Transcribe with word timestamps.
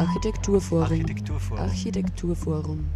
Architekturforum. 0.00 0.82
Architekturforum. 0.82 1.60
Architekturforum. 1.60 2.88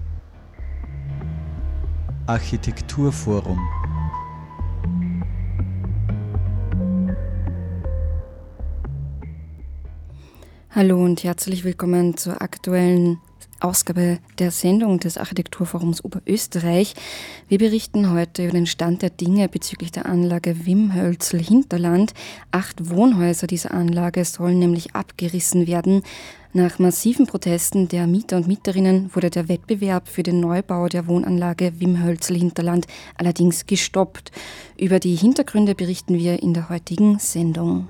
Architekturforum. 2.26 3.58
Hallo 10.70 11.04
und 11.04 11.22
herzlich 11.24 11.64
willkommen 11.64 12.16
zur 12.16 12.40
aktuellen 12.40 13.18
Ausgabe 13.60 14.18
der 14.38 14.50
Sendung 14.50 14.98
des 14.98 15.18
Architekturforums 15.18 16.02
Oberösterreich. 16.04 16.94
Wir 17.48 17.58
berichten 17.58 18.12
heute 18.12 18.44
über 18.44 18.52
den 18.52 18.66
Stand 18.66 19.02
der 19.02 19.10
Dinge 19.10 19.50
bezüglich 19.50 19.92
der 19.92 20.06
Anlage 20.06 20.66
Wimhölzl 20.66 21.38
Hinterland. 21.38 22.14
Acht 22.50 22.88
Wohnhäuser 22.88 23.46
dieser 23.46 23.72
Anlage 23.72 24.24
sollen 24.24 24.58
nämlich 24.58 24.94
abgerissen 24.94 25.66
werden. 25.66 26.02
Nach 26.56 26.78
massiven 26.78 27.26
Protesten 27.26 27.88
der 27.88 28.06
Mieter 28.06 28.36
und 28.36 28.46
Mieterinnen 28.46 29.12
wurde 29.12 29.28
der 29.28 29.48
Wettbewerb 29.48 30.06
für 30.06 30.22
den 30.22 30.38
Neubau 30.38 30.86
der 30.86 31.08
Wohnanlage 31.08 31.80
Wimhölzl 31.80 32.36
Hinterland 32.36 32.86
allerdings 33.16 33.66
gestoppt. 33.66 34.30
Über 34.78 35.00
die 35.00 35.16
Hintergründe 35.16 35.74
berichten 35.74 36.16
wir 36.16 36.40
in 36.44 36.54
der 36.54 36.68
heutigen 36.68 37.18
Sendung. 37.18 37.88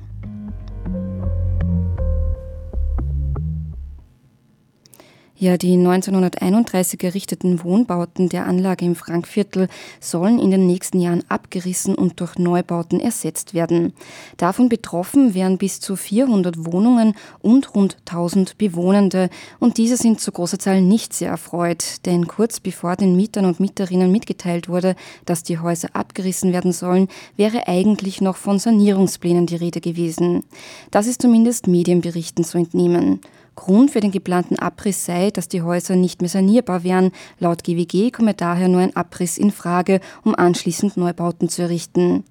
Ja, 5.45 5.59
die 5.59 5.75
1931 5.75 7.05
errichteten 7.05 7.63
Wohnbauten 7.63 8.31
der 8.31 8.47
Anlage 8.47 8.87
im 8.87 8.97
Frankviertel 8.97 9.69
sollen 10.01 10.39
in 10.39 10.51
den 10.51 10.67
nächsten 10.67 11.01
Jahren 11.01 11.23
abgerissen 11.29 11.95
und 11.95 12.19
durch 12.21 12.39
Neubauten 12.39 12.99
ersetzt 12.99 13.53
werden. 13.53 13.93
Davon 14.39 14.71
betroffen 14.71 15.35
wären 15.35 15.59
bis 15.59 15.81
zu 15.81 15.97
400 15.97 16.65
Wohnungen 16.65 17.15
und 17.43 17.75
rund 17.75 17.99
1000 18.09 18.57
Bewohnende. 18.57 19.29
Und 19.61 19.77
diese 19.77 19.99
sind 19.99 20.19
zu 20.19 20.33
großer 20.33 20.59
Zahl 20.59 20.81
nicht 20.81 21.13
sehr 21.13 21.29
erfreut, 21.29 22.07
denn 22.07 22.27
kurz 22.27 22.59
bevor 22.59 22.97
den 22.97 23.15
Mietern 23.15 23.45
und 23.45 23.61
Mieterinnen 23.61 24.11
mitgeteilt 24.11 24.71
wurde, 24.71 24.97
dass 25.27 25.43
die 25.43 25.59
Häuser 25.59 25.89
abgerissen 25.93 26.55
werden 26.55 26.73
sollen, 26.73 27.09
wäre 27.37 27.69
eigentlich 27.69 28.23
noch 28.23 28.37
von 28.37 28.59
Sanierungsplänen 28.59 29.45
die 29.45 29.57
Rede 29.57 29.83
gewesen. 29.83 30.43
Das 30.91 31.07
ist 31.07 31.21
zumindest 31.21 31.67
Medienberichten 31.67 32.45
zu 32.45 32.57
entnehmen. 32.57 33.21
Grund 33.55 33.91
für 33.91 34.01
den 34.01 34.11
geplanten 34.11 34.59
Abriss 34.59 35.05
sei, 35.05 35.31
dass 35.31 35.49
die 35.49 35.63
Häuser 35.63 35.97
nicht 35.97 36.21
mehr 36.21 36.29
sanierbar 36.29 36.85
wären. 36.85 37.13
Laut 37.39 37.65
GWG 37.65 38.11
komme 38.11 38.35
daher 38.35 38.69
nur 38.69 38.81
ein 38.81 38.97
Abriss 38.97 39.39
in 39.39 39.51
Frage, 39.51 40.01
um 40.25 40.35
anschließend 40.35 40.97
Neubauten 40.97 41.49
zu 41.49 41.63
errichten. 41.63 42.25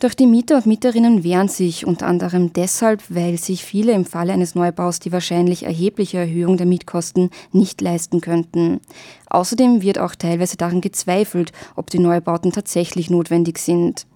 Doch 0.00 0.14
die 0.14 0.26
Mieter 0.26 0.56
und 0.56 0.64
Mieterinnen 0.64 1.24
wehren 1.24 1.48
sich 1.48 1.86
unter 1.86 2.06
anderem 2.06 2.54
deshalb, 2.54 3.02
weil 3.10 3.36
sich 3.36 3.66
viele 3.66 3.92
im 3.92 4.06
Falle 4.06 4.32
eines 4.32 4.54
Neubaus 4.54 4.98
die 4.98 5.12
wahrscheinlich 5.12 5.64
erhebliche 5.64 6.16
Erhöhung 6.16 6.56
der 6.56 6.64
Mietkosten 6.64 7.28
nicht 7.52 7.82
leisten 7.82 8.22
könnten. 8.22 8.80
Außerdem 9.30 9.80
wird 9.80 9.98
auch 9.98 10.14
teilweise 10.14 10.56
daran 10.56 10.80
gezweifelt, 10.80 11.52
ob 11.76 11.88
die 11.88 12.00
Neubauten 12.00 12.52
tatsächlich 12.52 13.10
notwendig 13.10 13.58
sind. 13.58 14.06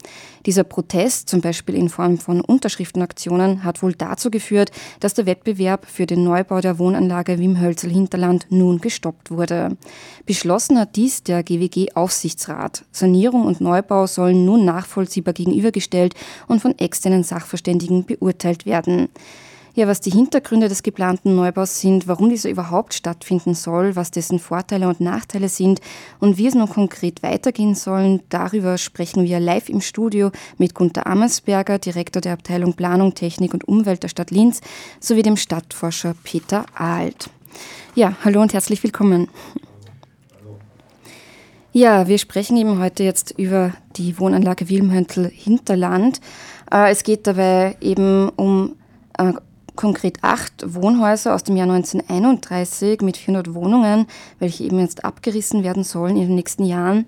Dieser 0.44 0.64
Protest, 0.64 1.30
zum 1.30 1.40
Beispiel 1.40 1.74
in 1.76 1.88
Form 1.88 2.18
von 2.18 2.42
Unterschriftenaktionen, 2.42 3.64
hat 3.64 3.82
wohl 3.82 3.94
dazu 3.94 4.30
geführt, 4.30 4.70
dass 5.00 5.14
der 5.14 5.24
Wettbewerb 5.24 5.86
für 5.86 6.04
den 6.04 6.24
Neubau 6.24 6.60
der 6.60 6.78
Wohnanlage 6.78 7.38
Wimhölzel 7.38 7.90
Hinterland 7.90 8.46
nun 8.50 8.80
gestoppt 8.80 9.30
wurde. 9.30 9.76
Beschlossen 10.26 10.78
hat 10.78 10.96
dies 10.96 11.22
der 11.22 11.42
GWG-Aufsichtsrat. 11.42 12.84
Sanierung 12.92 13.46
und 13.46 13.60
Neubau 13.60 14.06
sollen 14.06 14.44
nun 14.44 14.64
nachvollziehbar 14.64 15.32
gegenübergestellt 15.32 16.14
und 16.48 16.60
von 16.60 16.78
externen 16.78 17.22
Sachverständigen 17.22 18.04
beurteilt 18.04 18.66
werden. 18.66 19.08
Ja, 19.76 19.88
was 19.88 20.00
die 20.00 20.12
Hintergründe 20.12 20.68
des 20.68 20.84
geplanten 20.84 21.34
Neubaus 21.34 21.80
sind, 21.80 22.06
warum 22.06 22.28
dieser 22.28 22.48
überhaupt 22.48 22.94
stattfinden 22.94 23.54
soll, 23.54 23.96
was 23.96 24.12
dessen 24.12 24.38
Vorteile 24.38 24.86
und 24.86 25.00
Nachteile 25.00 25.48
sind 25.48 25.80
und 26.20 26.38
wie 26.38 26.46
es 26.46 26.54
nun 26.54 26.68
konkret 26.68 27.24
weitergehen 27.24 27.74
soll, 27.74 28.20
darüber 28.28 28.78
sprechen 28.78 29.24
wir 29.24 29.40
live 29.40 29.68
im 29.68 29.80
Studio 29.80 30.30
mit 30.58 30.76
Gunter 30.76 31.08
Amersberger, 31.08 31.80
Direktor 31.80 32.22
der 32.22 32.34
Abteilung 32.34 32.74
Planung, 32.74 33.14
Technik 33.14 33.52
und 33.52 33.66
Umwelt 33.66 34.04
der 34.04 34.08
Stadt 34.08 34.30
Linz, 34.30 34.60
sowie 35.00 35.22
dem 35.22 35.36
Stadtforscher 35.36 36.14
Peter 36.22 36.66
Ahlt. 36.76 37.28
Ja, 37.96 38.14
hallo 38.24 38.42
und 38.42 38.52
herzlich 38.52 38.80
willkommen. 38.84 39.26
Ja, 41.72 42.06
wir 42.06 42.18
sprechen 42.18 42.56
eben 42.56 42.78
heute 42.78 43.02
jetzt 43.02 43.32
über 43.36 43.72
die 43.96 44.20
Wohnanlage 44.20 44.68
Wilmhöntl 44.68 45.28
Hinterland. 45.28 46.20
Äh, 46.70 46.92
es 46.92 47.02
geht 47.02 47.26
dabei 47.26 47.76
eben 47.80 48.28
um 48.28 48.76
äh, 49.18 49.32
konkret 49.76 50.18
acht 50.22 50.64
Wohnhäuser 50.74 51.34
aus 51.34 51.44
dem 51.44 51.56
Jahr 51.56 51.70
1931 51.70 53.00
mit 53.00 53.16
400 53.16 53.54
Wohnungen, 53.54 54.06
welche 54.38 54.64
eben 54.64 54.78
jetzt 54.78 55.04
abgerissen 55.04 55.64
werden 55.64 55.84
sollen 55.84 56.16
in 56.16 56.28
den 56.28 56.34
nächsten 56.36 56.64
Jahren. 56.64 57.06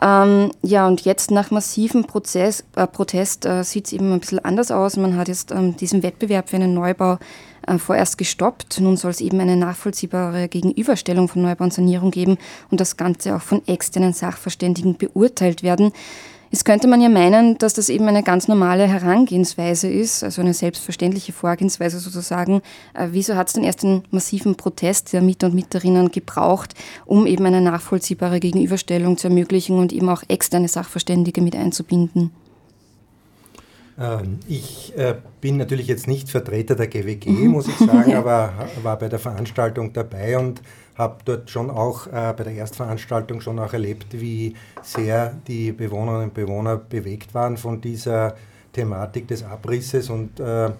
Ähm, 0.00 0.52
ja, 0.62 0.86
und 0.86 1.00
jetzt 1.00 1.30
nach 1.30 1.50
massivem 1.50 2.04
Prozess, 2.04 2.64
äh, 2.76 2.86
Protest 2.86 3.46
äh, 3.46 3.64
sieht 3.64 3.86
es 3.86 3.92
eben 3.92 4.12
ein 4.12 4.20
bisschen 4.20 4.44
anders 4.44 4.70
aus. 4.70 4.96
Man 4.96 5.16
hat 5.16 5.28
jetzt 5.28 5.50
ähm, 5.50 5.76
diesen 5.76 6.04
Wettbewerb 6.04 6.50
für 6.50 6.56
einen 6.56 6.72
Neubau 6.72 7.18
äh, 7.66 7.78
vorerst 7.78 8.16
gestoppt. 8.16 8.80
Nun 8.80 8.96
soll 8.96 9.10
es 9.10 9.20
eben 9.20 9.40
eine 9.40 9.56
nachvollziehbare 9.56 10.48
Gegenüberstellung 10.48 11.26
von 11.26 11.42
Neubau 11.42 11.64
und 11.64 11.72
Sanierung 11.72 12.12
geben 12.12 12.38
und 12.70 12.80
das 12.80 12.96
Ganze 12.96 13.34
auch 13.34 13.42
von 13.42 13.66
externen 13.66 14.12
Sachverständigen 14.12 14.96
beurteilt 14.96 15.64
werden. 15.64 15.92
Jetzt 16.50 16.64
könnte 16.64 16.88
man 16.88 17.00
ja 17.00 17.08
meinen, 17.08 17.58
dass 17.58 17.74
das 17.74 17.88
eben 17.90 18.06
eine 18.08 18.22
ganz 18.22 18.48
normale 18.48 18.86
Herangehensweise 18.86 19.88
ist, 19.88 20.24
also 20.24 20.40
eine 20.40 20.54
selbstverständliche 20.54 21.32
Vorgehensweise 21.32 21.98
sozusagen. 21.98 22.62
Äh, 22.94 23.08
wieso 23.10 23.36
hat 23.36 23.48
es 23.48 23.52
denn 23.52 23.64
erst 23.64 23.82
den 23.82 24.02
massiven 24.10 24.54
Protest 24.54 25.12
der 25.12 25.20
Mieter 25.20 25.48
und 25.48 25.54
Mieterinnen 25.54 26.10
gebraucht, 26.10 26.74
um 27.04 27.26
eben 27.26 27.44
eine 27.44 27.60
nachvollziehbare 27.60 28.40
Gegenüberstellung 28.40 29.18
zu 29.18 29.28
ermöglichen 29.28 29.78
und 29.78 29.92
eben 29.92 30.08
auch 30.08 30.22
externe 30.28 30.68
Sachverständige 30.68 31.42
mit 31.42 31.54
einzubinden? 31.54 32.30
Ähm, 33.98 34.38
ich 34.48 34.96
äh, 34.96 35.16
bin 35.40 35.56
natürlich 35.56 35.86
jetzt 35.86 36.06
nicht 36.06 36.30
Vertreter 36.30 36.76
der 36.76 36.86
GWG, 36.86 37.28
muss 37.48 37.68
ich 37.68 37.76
sagen, 37.76 38.14
aber 38.14 38.52
war 38.82 38.98
bei 38.98 39.08
der 39.08 39.18
Veranstaltung 39.18 39.92
dabei 39.92 40.38
und 40.38 40.62
habe 40.98 41.18
dort 41.24 41.48
schon 41.48 41.70
auch 41.70 42.08
äh, 42.08 42.34
bei 42.36 42.44
der 42.44 42.54
Erstveranstaltung 42.54 43.40
schon 43.40 43.58
auch 43.58 43.72
erlebt, 43.72 44.08
wie 44.10 44.54
sehr 44.82 45.34
die 45.46 45.72
Bewohnerinnen 45.72 46.24
und 46.24 46.34
Bewohner 46.34 46.76
bewegt 46.76 47.32
waren 47.34 47.56
von 47.56 47.80
dieser 47.80 48.34
Thematik 48.72 49.28
des 49.28 49.44
Abrisses 49.44 50.10
und 50.10 50.38
äh, 50.40 50.70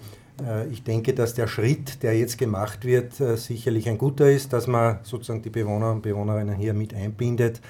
äh, 0.41 0.67
ich 0.67 0.83
denke, 0.83 1.13
dass 1.13 1.33
der 1.33 1.47
Schritt, 1.47 2.03
der 2.03 2.17
jetzt 2.17 2.37
gemacht 2.37 2.85
wird, 2.85 3.19
äh, 3.19 3.37
sicherlich 3.37 3.87
ein 3.89 3.97
guter 3.97 4.29
ist, 4.29 4.53
dass 4.53 4.67
man 4.67 4.99
sozusagen 5.03 5.41
die 5.41 5.49
Bewohner 5.49 5.91
und 5.91 6.01
Bewohnerinnen 6.01 6.55
hier 6.55 6.73
mit 6.73 6.93
einbindet 6.93 7.61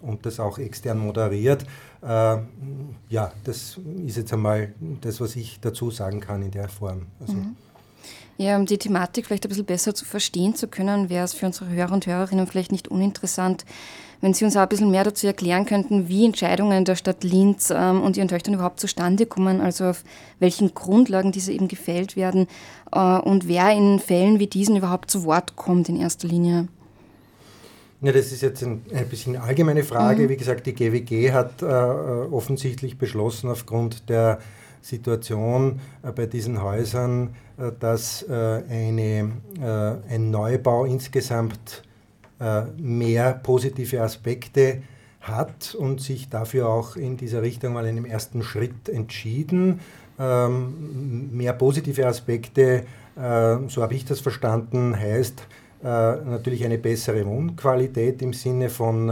und 0.00 0.24
das 0.26 0.40
auch 0.40 0.58
extern 0.58 0.98
moderiert. 0.98 1.64
Äh, 2.02 2.38
ja, 3.08 3.32
das 3.44 3.78
ist 4.06 4.16
jetzt 4.16 4.32
einmal 4.32 4.72
das, 5.00 5.20
was 5.20 5.36
ich 5.36 5.60
dazu 5.60 5.90
sagen 5.90 6.20
kann 6.20 6.42
in 6.42 6.50
der 6.50 6.68
Form. 6.68 7.06
Also, 7.20 7.34
mhm. 7.34 7.56
Ja, 8.40 8.56
um 8.56 8.66
die 8.66 8.78
Thematik 8.78 9.26
vielleicht 9.26 9.44
ein 9.44 9.48
bisschen 9.48 9.64
besser 9.64 9.96
zu 9.96 10.04
verstehen 10.04 10.54
zu 10.54 10.68
können, 10.68 11.10
wäre 11.10 11.24
es 11.24 11.34
für 11.34 11.46
unsere 11.46 11.68
Hörer 11.70 11.92
und 11.92 12.06
Hörerinnen 12.06 12.46
vielleicht 12.46 12.70
nicht 12.70 12.86
uninteressant, 12.86 13.64
wenn 14.20 14.32
Sie 14.32 14.44
uns 14.44 14.56
auch 14.56 14.62
ein 14.62 14.68
bisschen 14.68 14.92
mehr 14.92 15.02
dazu 15.02 15.26
erklären 15.26 15.66
könnten, 15.66 16.08
wie 16.08 16.24
Entscheidungen 16.24 16.84
der 16.84 16.94
Stadt 16.94 17.24
Linz 17.24 17.72
ähm, 17.74 18.00
und 18.00 18.16
ihren 18.16 18.28
Töchtern 18.28 18.54
überhaupt 18.54 18.78
zustande 18.78 19.26
kommen, 19.26 19.60
also 19.60 19.86
auf 19.86 20.04
welchen 20.38 20.72
Grundlagen 20.72 21.32
diese 21.32 21.52
eben 21.52 21.66
gefällt 21.66 22.14
werden 22.14 22.46
äh, 22.92 23.18
und 23.18 23.48
wer 23.48 23.72
in 23.72 23.98
Fällen 23.98 24.38
wie 24.38 24.46
diesen 24.46 24.76
überhaupt 24.76 25.10
zu 25.10 25.24
Wort 25.24 25.56
kommt 25.56 25.88
in 25.88 25.96
erster 25.96 26.28
Linie. 26.28 26.68
Ja, 28.02 28.12
das 28.12 28.30
ist 28.30 28.42
jetzt 28.42 28.62
ein, 28.62 28.82
ein 28.94 29.08
bisschen 29.08 29.34
eine 29.34 29.44
allgemeine 29.44 29.82
Frage. 29.82 30.24
Mhm. 30.24 30.28
Wie 30.28 30.36
gesagt, 30.36 30.66
die 30.66 30.74
GWG 30.74 31.32
hat 31.32 31.62
äh, 31.62 31.66
offensichtlich 31.66 32.98
beschlossen, 32.98 33.50
aufgrund 33.50 34.08
der 34.08 34.38
Situation 34.88 35.80
äh, 36.02 36.12
bei 36.12 36.26
diesen 36.26 36.62
Häusern, 36.62 37.34
äh, 37.58 37.70
dass 37.78 38.22
äh, 38.22 38.32
eine, 38.32 39.30
ein 40.08 40.30
Neubau 40.30 40.84
insgesamt 40.84 41.82
mehr 42.76 43.32
positive 43.32 44.00
Aspekte 44.00 44.82
hat 45.20 45.74
und 45.74 46.00
sich 46.00 46.28
dafür 46.28 46.68
auch 46.68 46.94
in 46.94 47.16
dieser 47.16 47.42
Richtung 47.42 47.72
mal 47.72 47.84
in 47.84 47.96
einem 47.96 48.04
ersten 48.04 48.44
Schritt 48.44 48.88
entschieden. 48.88 49.80
Ähm, 50.20 51.36
mehr 51.36 51.52
positive 51.52 52.06
Aspekte, 52.06 52.84
so 53.16 53.82
habe 53.82 53.94
ich 53.94 54.04
das 54.04 54.20
verstanden, 54.20 54.96
heißt 54.96 55.42
natürlich 55.82 56.64
eine 56.64 56.78
bessere 56.78 57.26
Wohnqualität 57.26 58.22
im 58.22 58.32
Sinne 58.32 58.68
von 58.68 59.10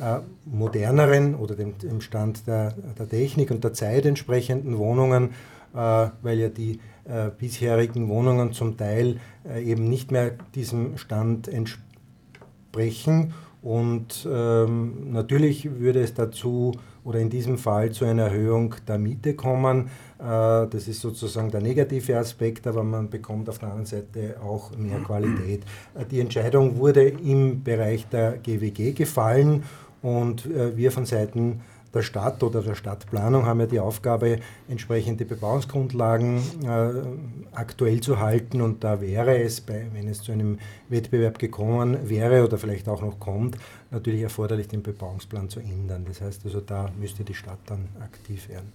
äh, 0.00 0.20
moderneren 0.44 1.34
oder 1.34 1.54
dem, 1.54 1.78
dem 1.78 2.00
Stand 2.00 2.46
der, 2.46 2.74
der, 2.98 3.08
Technik 3.08 3.50
und 3.50 3.64
der 3.64 3.72
Zeit 3.72 4.06
entsprechenden 4.06 4.78
Wohnungen, 4.78 5.30
äh, 5.74 6.08
weil 6.22 6.38
ja 6.38 6.48
die 6.48 6.80
äh, 7.04 7.30
bisherigen 7.36 8.08
Wohnungen 8.08 8.52
zum 8.52 8.76
Teil 8.76 9.20
äh, 9.48 9.62
eben 9.62 9.88
nicht 9.88 10.10
mehr 10.10 10.32
diesem 10.54 10.96
Stand 10.98 11.48
entsprechen. 11.48 13.34
Und 13.62 14.28
ähm, 14.30 15.12
natürlich 15.12 15.78
würde 15.80 16.02
es 16.02 16.12
dazu 16.12 16.72
oder 17.04 17.18
in 17.18 17.30
diesem 17.30 17.58
Fall 17.58 17.92
zu 17.92 18.04
einer 18.04 18.24
Erhöhung 18.24 18.74
der 18.86 18.98
Miete 18.98 19.34
kommen. 19.34 19.90
Äh, 20.18 20.66
das 20.66 20.88
ist 20.88 21.00
sozusagen 21.00 21.50
der 21.50 21.60
negative 21.60 22.18
Aspekt, 22.18 22.66
aber 22.66 22.82
man 22.82 23.10
bekommt 23.10 23.48
auf 23.48 23.58
der 23.58 23.68
anderen 23.68 23.86
Seite 23.86 24.36
auch 24.42 24.76
mehr 24.76 25.00
Qualität. 25.00 25.62
Die 26.10 26.20
Entscheidung 26.20 26.78
wurde 26.78 27.08
im 27.08 27.62
Bereich 27.62 28.06
der 28.08 28.38
GWG 28.38 28.92
gefallen 28.92 29.64
und 30.04 30.44
äh, 30.44 30.76
wir 30.76 30.92
von 30.92 31.06
Seiten 31.06 31.62
der 31.94 32.02
Stadt 32.02 32.42
oder 32.42 32.60
der 32.60 32.74
Stadtplanung 32.74 33.46
haben 33.46 33.60
ja 33.60 33.66
die 33.66 33.80
Aufgabe, 33.80 34.40
entsprechende 34.68 35.24
Bebauungsgrundlagen 35.24 36.38
äh, 36.64 37.56
aktuell 37.56 38.00
zu 38.00 38.18
halten. 38.18 38.60
Und 38.60 38.84
da 38.84 39.00
wäre 39.00 39.38
es, 39.38 39.62
wenn 39.66 40.08
es 40.08 40.20
zu 40.20 40.32
einem 40.32 40.58
Wettbewerb 40.88 41.38
gekommen 41.38 41.96
wäre 42.08 42.44
oder 42.44 42.58
vielleicht 42.58 42.88
auch 42.88 43.00
noch 43.00 43.18
kommt, 43.18 43.56
natürlich 43.90 44.22
erforderlich, 44.22 44.68
den 44.68 44.82
Bebauungsplan 44.82 45.48
zu 45.48 45.60
ändern. 45.60 46.04
Das 46.06 46.20
heißt 46.20 46.44
also, 46.44 46.60
da 46.60 46.90
müsste 47.00 47.24
die 47.24 47.34
Stadt 47.34 47.60
dann 47.66 47.88
aktiv 48.00 48.48
werden. 48.48 48.72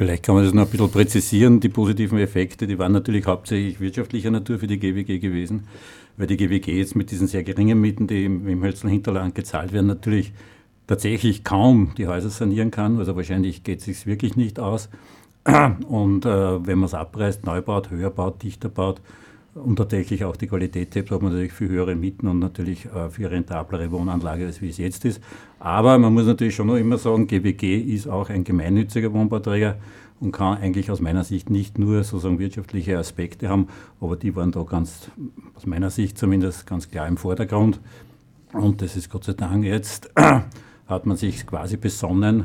Vielleicht 0.00 0.24
kann 0.24 0.34
man 0.34 0.44
das 0.44 0.54
noch 0.54 0.64
ein 0.64 0.70
bisschen 0.70 0.90
präzisieren. 0.90 1.60
Die 1.60 1.68
positiven 1.68 2.18
Effekte, 2.18 2.66
die 2.66 2.78
waren 2.78 2.92
natürlich 2.92 3.26
hauptsächlich 3.26 3.80
wirtschaftlicher 3.80 4.30
Natur 4.30 4.58
für 4.58 4.66
die 4.66 4.78
GWG 4.78 5.18
gewesen, 5.18 5.64
weil 6.16 6.26
die 6.26 6.38
GWG 6.38 6.68
jetzt 6.68 6.96
mit 6.96 7.10
diesen 7.10 7.26
sehr 7.26 7.42
geringen 7.42 7.78
Mieten, 7.78 8.06
die 8.06 8.24
im, 8.24 8.48
im 8.48 8.62
Hölzl 8.62 8.88
Hinterland 8.88 9.34
gezahlt 9.34 9.74
werden, 9.74 9.88
natürlich 9.88 10.32
tatsächlich 10.86 11.44
kaum 11.44 11.92
die 11.98 12.06
Häuser 12.06 12.30
sanieren 12.30 12.70
kann. 12.70 12.98
Also 12.98 13.14
wahrscheinlich 13.14 13.62
geht 13.62 13.80
es 13.80 13.84
sich 13.84 14.06
wirklich 14.06 14.36
nicht 14.36 14.58
aus. 14.58 14.88
Und 15.86 16.24
äh, 16.24 16.66
wenn 16.66 16.78
man 16.78 16.86
es 16.86 16.94
abreißt, 16.94 17.44
neu 17.44 17.60
baut, 17.60 17.90
höher 17.90 18.08
baut, 18.08 18.42
dichter 18.42 18.70
baut 18.70 19.02
und 19.64 19.76
tatsächlich 19.76 20.24
auch 20.24 20.36
die 20.36 20.46
Qualität 20.46 20.94
hebt, 20.94 21.10
hat 21.10 21.22
man 21.22 21.32
natürlich 21.32 21.52
viel 21.52 21.68
höhere 21.68 21.94
Mieten 21.94 22.28
und 22.28 22.38
natürlich 22.38 22.86
äh, 22.86 23.10
viel 23.10 23.26
rentablere 23.26 23.90
Wohnanlage, 23.90 24.46
als 24.46 24.60
wie 24.60 24.70
es 24.70 24.78
jetzt 24.78 25.04
ist. 25.04 25.20
Aber 25.58 25.98
man 25.98 26.12
muss 26.12 26.26
natürlich 26.26 26.54
schon 26.54 26.66
noch 26.66 26.76
immer 26.76 26.98
sagen, 26.98 27.26
GWG 27.26 27.80
ist 27.80 28.08
auch 28.08 28.30
ein 28.30 28.44
gemeinnütziger 28.44 29.12
Wohnbauträger 29.12 29.76
und 30.20 30.32
kann 30.32 30.58
eigentlich 30.58 30.90
aus 30.90 31.00
meiner 31.00 31.24
Sicht 31.24 31.50
nicht 31.50 31.78
nur 31.78 32.04
sozusagen 32.04 32.38
wirtschaftliche 32.38 32.98
Aspekte 32.98 33.48
haben, 33.48 33.68
aber 34.00 34.16
die 34.16 34.36
waren 34.36 34.52
da 34.52 34.62
ganz, 34.62 35.10
aus 35.54 35.66
meiner 35.66 35.90
Sicht 35.90 36.18
zumindest 36.18 36.66
ganz 36.66 36.90
klar 36.90 37.08
im 37.08 37.16
Vordergrund. 37.16 37.80
Und 38.52 38.82
das 38.82 38.96
ist 38.96 39.10
Gott 39.10 39.24
sei 39.24 39.32
Dank 39.32 39.64
jetzt 39.64 40.10
hat 40.86 41.06
man 41.06 41.16
sich 41.16 41.46
quasi 41.46 41.76
besonnen, 41.76 42.40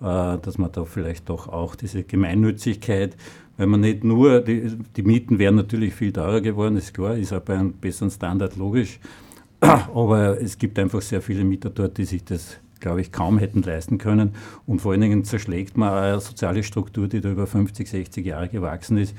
äh, 0.00 0.38
dass 0.38 0.56
man 0.56 0.72
da 0.72 0.84
vielleicht 0.84 1.28
doch 1.28 1.48
auch 1.48 1.74
diese 1.74 2.04
Gemeinnützigkeit, 2.04 3.16
weil 3.62 3.68
man 3.68 3.80
nicht 3.80 4.02
nur, 4.02 4.40
die, 4.40 4.76
die 4.96 5.02
Mieten 5.04 5.38
wären 5.38 5.54
natürlich 5.54 5.94
viel 5.94 6.12
teurer 6.12 6.40
geworden, 6.40 6.76
ist 6.76 6.92
klar, 6.92 7.16
ist 7.16 7.32
auch 7.32 7.42
bei 7.42 7.54
einem 7.54 7.74
besseren 7.74 8.10
Standard 8.10 8.56
logisch, 8.56 8.98
aber 9.60 10.40
es 10.40 10.58
gibt 10.58 10.80
einfach 10.80 11.00
sehr 11.00 11.22
viele 11.22 11.44
Mieter 11.44 11.70
dort, 11.70 11.96
die 11.96 12.04
sich 12.04 12.24
das 12.24 12.58
glaube 12.80 13.00
ich, 13.00 13.12
kaum 13.12 13.38
hätten 13.38 13.62
leisten 13.62 13.98
können. 13.98 14.32
Und 14.66 14.80
vor 14.80 14.90
allen 14.90 15.02
Dingen 15.02 15.22
zerschlägt 15.22 15.76
man 15.76 15.92
eine 15.92 16.20
soziale 16.20 16.64
Struktur, 16.64 17.06
die 17.06 17.20
da 17.20 17.30
über 17.30 17.46
50, 17.46 17.88
60 17.88 18.26
Jahre 18.26 18.48
gewachsen 18.48 18.98
ist, 18.98 19.14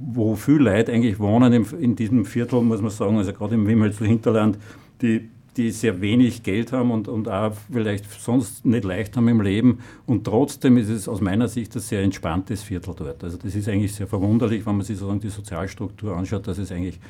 wo 0.00 0.34
viele 0.36 0.70
Leute 0.70 0.90
eigentlich 0.94 1.18
wohnen 1.18 1.66
in 1.78 1.94
diesem 1.94 2.24
Viertel, 2.24 2.62
muss 2.62 2.80
man 2.80 2.90
sagen, 2.90 3.18
also 3.18 3.34
gerade 3.34 3.56
im 3.56 3.66
Wimmelzel 3.66 4.06
Hinterland, 4.06 4.56
die 5.02 5.28
die 5.58 5.72
sehr 5.72 6.00
wenig 6.00 6.44
Geld 6.44 6.72
haben 6.72 6.92
und, 6.92 7.08
und 7.08 7.28
auch 7.28 7.52
vielleicht 7.70 8.08
sonst 8.10 8.64
nicht 8.64 8.84
leicht 8.84 9.16
haben 9.16 9.26
im 9.26 9.40
Leben. 9.40 9.80
Und 10.06 10.24
trotzdem 10.24 10.76
ist 10.76 10.88
es 10.88 11.08
aus 11.08 11.20
meiner 11.20 11.48
Sicht 11.48 11.74
ein 11.74 11.82
sehr 11.82 12.02
entspanntes 12.02 12.62
Viertel 12.62 12.94
dort. 12.96 13.24
Also 13.24 13.36
das 13.36 13.54
ist 13.56 13.68
eigentlich 13.68 13.92
sehr 13.92 14.06
verwunderlich, 14.06 14.64
wenn 14.64 14.76
man 14.76 14.86
sich 14.86 14.96
sozusagen 14.96 15.20
die 15.20 15.28
Sozialstruktur 15.28 16.16
anschaut, 16.16 16.46
dass 16.46 16.58
es 16.58 16.70
eigentlich 16.70 17.00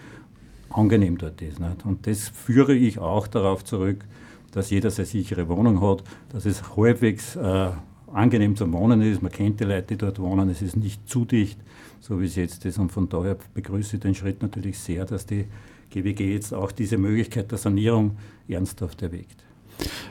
angenehm 0.70 1.18
dort 1.18 1.40
ist. 1.42 1.60
Nicht? 1.60 1.84
Und 1.84 2.06
das 2.06 2.28
führe 2.30 2.74
ich 2.74 2.98
auch 2.98 3.26
darauf 3.26 3.64
zurück, 3.64 4.04
dass 4.52 4.70
jeder 4.70 4.90
seine 4.90 5.06
sichere 5.06 5.46
Wohnung 5.48 5.82
hat, 5.82 6.02
dass 6.30 6.46
es 6.46 6.74
halbwegs 6.74 7.36
äh, 7.36 7.68
angenehm 8.12 8.56
zum 8.56 8.72
Wohnen 8.72 9.02
ist. 9.02 9.22
Man 9.22 9.30
kennt 9.30 9.60
die 9.60 9.64
Leute, 9.64 9.88
die 9.88 9.98
dort 9.98 10.18
wohnen. 10.18 10.48
Es 10.48 10.62
ist 10.62 10.74
nicht 10.74 11.06
zu 11.06 11.26
dicht, 11.26 11.58
so 12.00 12.18
wie 12.18 12.24
es 12.24 12.36
jetzt 12.36 12.64
ist. 12.64 12.78
Und 12.78 12.92
von 12.92 13.10
daher 13.10 13.36
begrüße 13.52 13.96
ich 13.96 14.02
den 14.02 14.14
Schritt 14.14 14.40
natürlich 14.40 14.78
sehr, 14.78 15.04
dass 15.04 15.26
die 15.26 15.44
GWG 15.90 16.32
jetzt 16.32 16.54
auch 16.54 16.72
diese 16.72 16.98
Möglichkeit 16.98 17.50
der 17.50 17.58
Sanierung 17.58 18.16
ernsthaft 18.48 19.02
erwägt. 19.02 19.44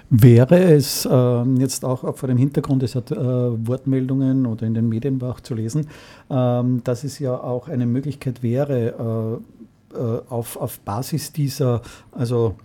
Wäre 0.10 0.60
es 0.60 1.06
äh, 1.06 1.44
jetzt 1.60 1.84
auch 1.84 2.16
vor 2.16 2.28
dem 2.28 2.38
Hintergrund, 2.38 2.84
es 2.84 2.96
hat 2.96 3.12
äh, 3.12 3.18
Wortmeldungen 3.18 4.46
oder 4.46 4.66
in 4.66 4.74
den 4.74 4.88
Medien 4.88 5.20
war 5.20 5.32
auch 5.32 5.42
zu 5.42 5.56
lesen, 5.56 5.88
äh, 6.30 6.64
dass 6.84 7.04
es 7.04 7.20
ja 7.20 7.38
auch 7.38 7.68
eine 7.68 7.86
Möglichkeit 7.86 8.42
wäre, 8.42 9.42
äh, 9.94 9.98
äh, 9.98 10.22
auf, 10.30 10.58
auf 10.58 10.80
Basis 10.80 11.34
dieser, 11.34 11.82
also 12.12 12.56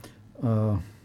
äh, 0.42 0.46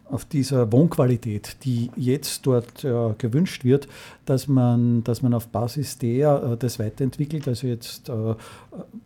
auf 0.10 0.26
dieser 0.26 0.72
Wohnqualität, 0.72 1.58
die 1.64 1.90
jetzt 1.96 2.46
dort 2.46 2.84
äh, 2.84 3.14
gewünscht 3.18 3.64
wird, 3.64 3.88
dass 4.26 4.48
man, 4.48 5.04
dass 5.04 5.22
man 5.22 5.34
auf 5.34 5.48
Basis 5.48 5.98
der 5.98 6.44
äh, 6.44 6.58
das 6.58 6.80
weiterentwickelt, 6.80 7.48
also 7.48 7.68
jetzt 7.68 8.10
äh, 8.10 8.36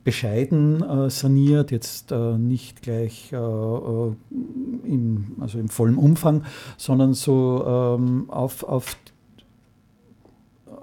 bescheiden 0.03 0.83
äh, 0.83 1.09
saniert, 1.09 1.71
jetzt 1.71 2.12
äh, 2.12 2.38
nicht 2.38 2.81
gleich 2.81 3.31
äh, 3.31 3.36
im, 3.36 5.36
also 5.39 5.59
im 5.59 5.69
vollen 5.69 5.98
Umfang, 5.98 6.44
sondern 6.77 7.13
so 7.13 7.97
ähm, 7.97 8.30
auf, 8.30 8.63
auf, 8.63 8.97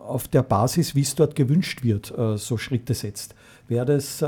auf 0.07 0.29
der 0.29 0.43
Basis, 0.43 0.95
wie 0.95 1.03
es 1.03 1.15
dort 1.15 1.37
gewünscht 1.37 1.85
wird, 1.85 2.15
so 2.37 2.57
Schritte 2.57 2.95
setzt. 2.95 3.35
Wäre 3.67 3.85
das, 3.85 4.25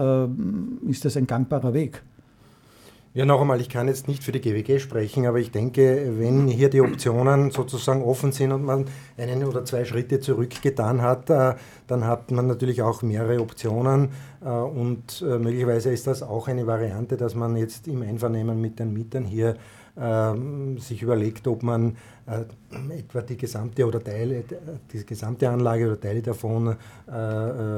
ist 0.86 1.04
das 1.06 1.16
ein 1.16 1.26
gangbarer 1.26 1.72
Weg? 1.72 2.02
Ja, 3.12 3.24
noch 3.24 3.40
einmal, 3.40 3.60
ich 3.60 3.68
kann 3.68 3.88
jetzt 3.88 4.06
nicht 4.06 4.22
für 4.22 4.30
die 4.30 4.40
GWG 4.40 4.78
sprechen, 4.78 5.26
aber 5.26 5.40
ich 5.40 5.50
denke, 5.50 6.12
wenn 6.16 6.46
hier 6.46 6.70
die 6.70 6.80
Optionen 6.80 7.50
sozusagen 7.50 8.02
offen 8.02 8.30
sind 8.30 8.52
und 8.52 8.62
man 8.64 8.84
einen 9.18 9.42
oder 9.42 9.64
zwei 9.64 9.84
Schritte 9.84 10.20
zurückgetan 10.20 11.02
hat, 11.02 11.28
äh, 11.28 11.54
dann 11.88 12.04
hat 12.06 12.30
man 12.30 12.46
natürlich 12.46 12.82
auch 12.82 13.02
mehrere 13.02 13.40
Optionen 13.40 14.10
äh, 14.44 14.48
und 14.48 15.22
äh, 15.22 15.38
möglicherweise 15.40 15.90
ist 15.90 16.06
das 16.06 16.22
auch 16.22 16.46
eine 16.46 16.68
Variante, 16.68 17.16
dass 17.16 17.34
man 17.34 17.56
jetzt 17.56 17.88
im 17.88 18.02
Einvernehmen 18.02 18.60
mit 18.60 18.78
den 18.78 18.92
Mietern 18.92 19.24
hier 19.24 19.56
sich 20.78 21.02
überlegt, 21.02 21.46
ob 21.46 21.62
man 21.62 21.96
äh, 22.30 22.98
etwa 22.98 23.22
die 23.22 23.36
gesamte 23.36 23.84
oder 23.84 24.02
Teile, 24.02 24.44
die 24.92 25.04
gesamte 25.04 25.48
Anlage 25.48 25.86
oder 25.86 26.00
Teile 26.00 26.22
davon 26.22 26.68
äh, 26.68 27.10
äh, 27.10 27.14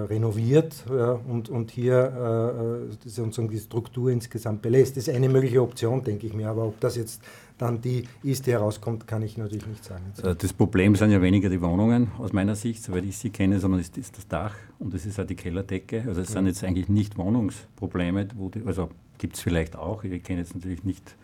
renoviert 0.04 0.84
und, 1.26 1.48
und 1.48 1.70
hier 1.70 2.82
sozusagen 3.06 3.48
die 3.48 3.58
Struktur 3.58 4.10
insgesamt 4.10 4.60
belässt. 4.60 4.96
Das 4.96 5.08
ist 5.08 5.14
eine 5.14 5.28
mögliche 5.28 5.62
Option, 5.62 6.04
denke 6.04 6.26
ich 6.26 6.34
mir, 6.34 6.50
aber 6.50 6.66
ob 6.66 6.78
das 6.80 6.96
jetzt 6.96 7.22
dann 7.56 7.80
die 7.80 8.04
ist, 8.22 8.46
die 8.46 8.52
herauskommt, 8.52 9.06
kann 9.06 9.22
ich 9.22 9.38
natürlich 9.38 9.66
nicht 9.66 9.84
sagen. 9.84 10.04
Das 10.16 10.52
Problem 10.52 10.96
sind 10.96 11.12
ja 11.12 11.22
weniger 11.22 11.48
die 11.48 11.60
Wohnungen 11.62 12.10
aus 12.19 12.32
meiner 12.32 12.54
Sicht, 12.54 12.82
soweit 12.82 13.04
ich 13.04 13.16
sie 13.16 13.30
kenne, 13.30 13.58
sondern 13.58 13.81
es 13.81 13.88
ist 13.96 14.19
das 14.19 14.29
Dach 14.29 14.55
und 14.79 14.93
es 14.94 15.06
ist 15.06 15.19
auch 15.19 15.26
die 15.26 15.36
Kellerdecke. 15.36 16.05
Also 16.06 16.20
es 16.20 16.29
ja. 16.29 16.34
sind 16.34 16.46
jetzt 16.46 16.64
eigentlich 16.64 16.88
nicht 16.88 17.17
Wohnungsprobleme, 17.17 18.29
wo 18.36 18.48
die, 18.48 18.62
also 18.67 18.91
gibt 19.19 19.36
es 19.36 19.41
vielleicht 19.41 19.76
auch, 19.76 20.05
ich 20.05 20.22
kenne 20.22 20.41
jetzt 20.41 20.55
natürlich 20.55 20.84
nicht 20.84 21.17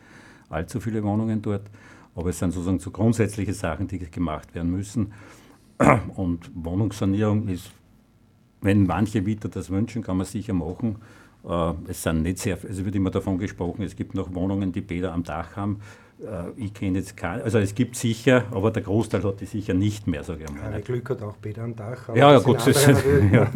allzu 0.50 0.80
viele 0.80 1.02
Wohnungen 1.02 1.42
dort. 1.42 1.62
Aber 2.14 2.30
es 2.30 2.38
sind 2.38 2.52
sozusagen 2.52 2.78
so 2.78 2.90
grundsätzliche 2.90 3.54
Sachen, 3.54 3.86
die 3.86 3.98
gemacht 3.98 4.54
werden 4.54 4.70
müssen. 4.70 5.12
Und 6.16 6.50
Wohnungssanierung 6.54 7.48
ist, 7.48 7.70
wenn 8.60 8.86
manche 8.86 9.22
Mieter 9.22 9.48
das 9.48 9.70
wünschen, 9.70 10.02
kann 10.02 10.16
man 10.16 10.26
sicher 10.26 10.52
machen. 10.52 10.96
Äh, 11.48 11.72
es 11.88 12.02
sind 12.02 12.22
nicht 12.22 12.38
sehr, 12.38 12.58
also 12.66 12.84
wird 12.84 12.94
immer 12.94 13.10
davon 13.10 13.38
gesprochen, 13.38 13.82
es 13.82 13.94
gibt 13.94 14.14
noch 14.14 14.34
Wohnungen, 14.34 14.72
die 14.72 14.80
Bäder 14.80 15.12
am 15.12 15.22
Dach 15.22 15.56
haben. 15.56 15.80
Äh, 16.20 16.50
ich 16.56 16.74
kenne 16.74 16.98
jetzt 16.98 17.16
keine, 17.16 17.44
also 17.44 17.58
es 17.58 17.74
gibt 17.74 17.94
sicher, 17.94 18.44
aber 18.50 18.70
der 18.72 18.82
Großteil 18.82 19.22
hat 19.22 19.40
die 19.40 19.46
sicher 19.46 19.74
nicht 19.74 20.06
mehr, 20.06 20.24
sage 20.24 20.44
ich 20.44 20.50
mal. 20.50 20.72
Ja, 20.72 20.80
Glück 20.80 21.08
hat 21.10 21.22
auch 21.22 21.36
Bäder 21.36 21.62
am 21.62 21.76
Dach. 21.76 22.08
Ja, 22.14 22.32
ja, 22.32 22.38
gut, 22.40 22.66
das, 22.66 22.86
ja, 23.32 23.48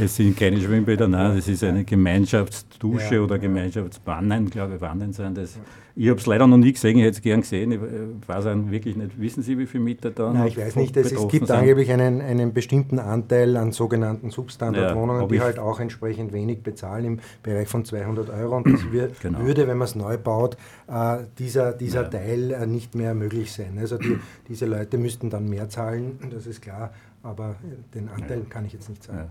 es 0.00 0.16
sind 0.16 0.36
keine 0.36 0.60
Schwimmbäder, 0.60 1.08
nein, 1.08 1.36
das 1.36 1.48
ist 1.48 1.64
eine 1.64 1.84
Gemeinschaftsdusche 1.84 3.16
ja, 3.16 3.20
oder 3.20 3.38
Gemeinschaftswannen, 3.38 4.50
glaube 4.50 4.76
ich, 4.76 4.80
Wannen 4.80 5.12
sind 5.12 5.36
das. 5.36 5.58
Ich 5.94 6.08
habe 6.08 6.18
es 6.18 6.26
leider 6.26 6.46
noch 6.46 6.56
nie 6.56 6.72
gesehen, 6.72 6.96
ich 6.96 7.04
hätte 7.04 7.16
es 7.18 7.22
gern 7.22 7.42
gesehen. 7.42 7.72
Ich 7.72 8.28
weiß 8.28 8.44
wirklich 8.70 8.96
nicht. 8.96 9.20
Wissen 9.20 9.42
Sie, 9.42 9.58
wie 9.58 9.66
viele 9.66 9.84
Mieter 9.84 10.10
da 10.10 10.32
Nein, 10.32 10.46
ich 10.46 10.56
weiß 10.56 10.76
nicht. 10.76 10.96
Es, 10.96 11.12
es 11.12 11.28
gibt 11.28 11.48
sind? 11.48 11.56
angeblich 11.56 11.92
einen, 11.92 12.22
einen 12.22 12.54
bestimmten 12.54 12.98
Anteil 12.98 13.56
an 13.58 13.72
sogenannten 13.72 14.30
Substandardwohnungen, 14.30 15.22
ja, 15.22 15.28
die 15.28 15.40
halt 15.40 15.58
auch 15.58 15.80
entsprechend 15.80 16.32
wenig 16.32 16.62
bezahlen 16.62 17.04
im 17.04 17.20
Bereich 17.42 17.68
von 17.68 17.84
200 17.84 18.30
Euro. 18.30 18.56
Und 18.56 18.72
das 18.72 18.90
wird, 18.90 19.20
genau. 19.20 19.40
würde, 19.40 19.68
wenn 19.68 19.76
man 19.76 19.84
es 19.84 19.94
neu 19.94 20.16
baut, 20.16 20.56
äh, 20.88 21.18
dieser, 21.38 21.72
dieser 21.72 22.04
ja. 22.04 22.08
Teil 22.08 22.52
äh, 22.52 22.66
nicht 22.66 22.94
mehr 22.94 23.14
möglich 23.14 23.52
sein. 23.52 23.76
Also 23.78 23.98
die, 23.98 24.18
diese 24.48 24.64
Leute 24.64 24.96
müssten 24.96 25.28
dann 25.28 25.48
mehr 25.48 25.68
zahlen, 25.68 26.18
das 26.30 26.46
ist 26.46 26.62
klar. 26.62 26.92
Aber 27.22 27.56
den 27.94 28.08
Anteil 28.08 28.38
ja. 28.38 28.44
kann 28.48 28.64
ich 28.64 28.72
jetzt 28.72 28.88
nicht 28.88 29.04
sagen. 29.04 29.30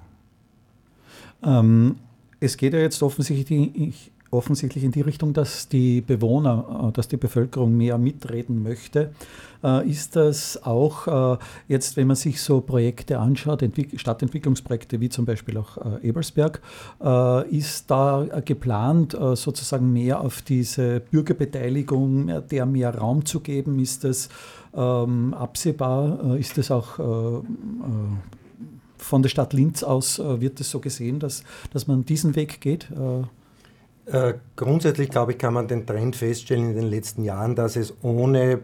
Ähm, 1.43 1.95
es 2.39 2.57
geht 2.57 2.73
ja 2.73 2.79
jetzt 2.79 3.01
offensichtlich 3.03 4.11
offensichtlich 4.31 4.83
in 4.83 4.91
die 4.91 5.01
Richtung, 5.01 5.33
dass 5.33 5.67
die 5.67 6.01
Bewohner, 6.01 6.87
äh, 6.87 6.91
dass 6.93 7.07
die 7.07 7.17
Bevölkerung 7.17 7.75
mehr 7.75 7.97
mitreden 7.97 8.63
möchte. 8.63 9.11
Äh, 9.63 9.87
ist 9.87 10.15
das 10.15 10.63
auch 10.63 11.35
äh, 11.35 11.37
jetzt, 11.67 11.97
wenn 11.97 12.07
man 12.07 12.15
sich 12.15 12.41
so 12.41 12.61
Projekte 12.61 13.19
anschaut, 13.19 13.63
Stadtentwicklungsprojekte 13.95 14.99
wie 15.01 15.09
zum 15.09 15.25
Beispiel 15.25 15.57
auch 15.57 15.77
Ebersberg, 16.01 16.61
ist 17.49 17.91
da 17.91 18.25
geplant, 18.45 19.17
sozusagen 19.33 19.91
mehr 19.91 20.21
auf 20.21 20.41
diese 20.41 20.99
Bürgerbeteiligung, 20.99 22.47
der 22.49 22.65
mehr 22.65 22.95
Raum 22.95 23.25
zu 23.25 23.41
geben? 23.41 23.79
Ist 23.79 24.03
das 24.03 24.29
ähm, 24.73 25.33
absehbar? 25.33 26.37
Ist 26.37 26.57
das 26.57 26.71
auch 26.71 27.43
von 29.01 29.21
der 29.21 29.29
Stadt 29.29 29.53
Linz 29.53 29.83
aus, 29.83 30.19
äh, 30.19 30.41
wird 30.41 30.59
es 30.59 30.69
so 30.69 30.79
gesehen, 30.79 31.19
dass, 31.19 31.43
dass 31.73 31.87
man 31.87 32.05
diesen 32.05 32.35
Weg 32.35 32.61
geht? 32.61 32.87
Äh, 34.05 34.33
grundsätzlich, 34.55 35.09
glaube 35.09 35.33
ich, 35.33 35.37
kann 35.37 35.53
man 35.53 35.67
den 35.67 35.85
Trend 35.85 36.15
feststellen 36.15 36.71
in 36.71 36.75
den 36.75 36.89
letzten 36.89 37.23
Jahren, 37.23 37.55
dass 37.55 37.75
es 37.75 37.93
ohne 38.01 38.59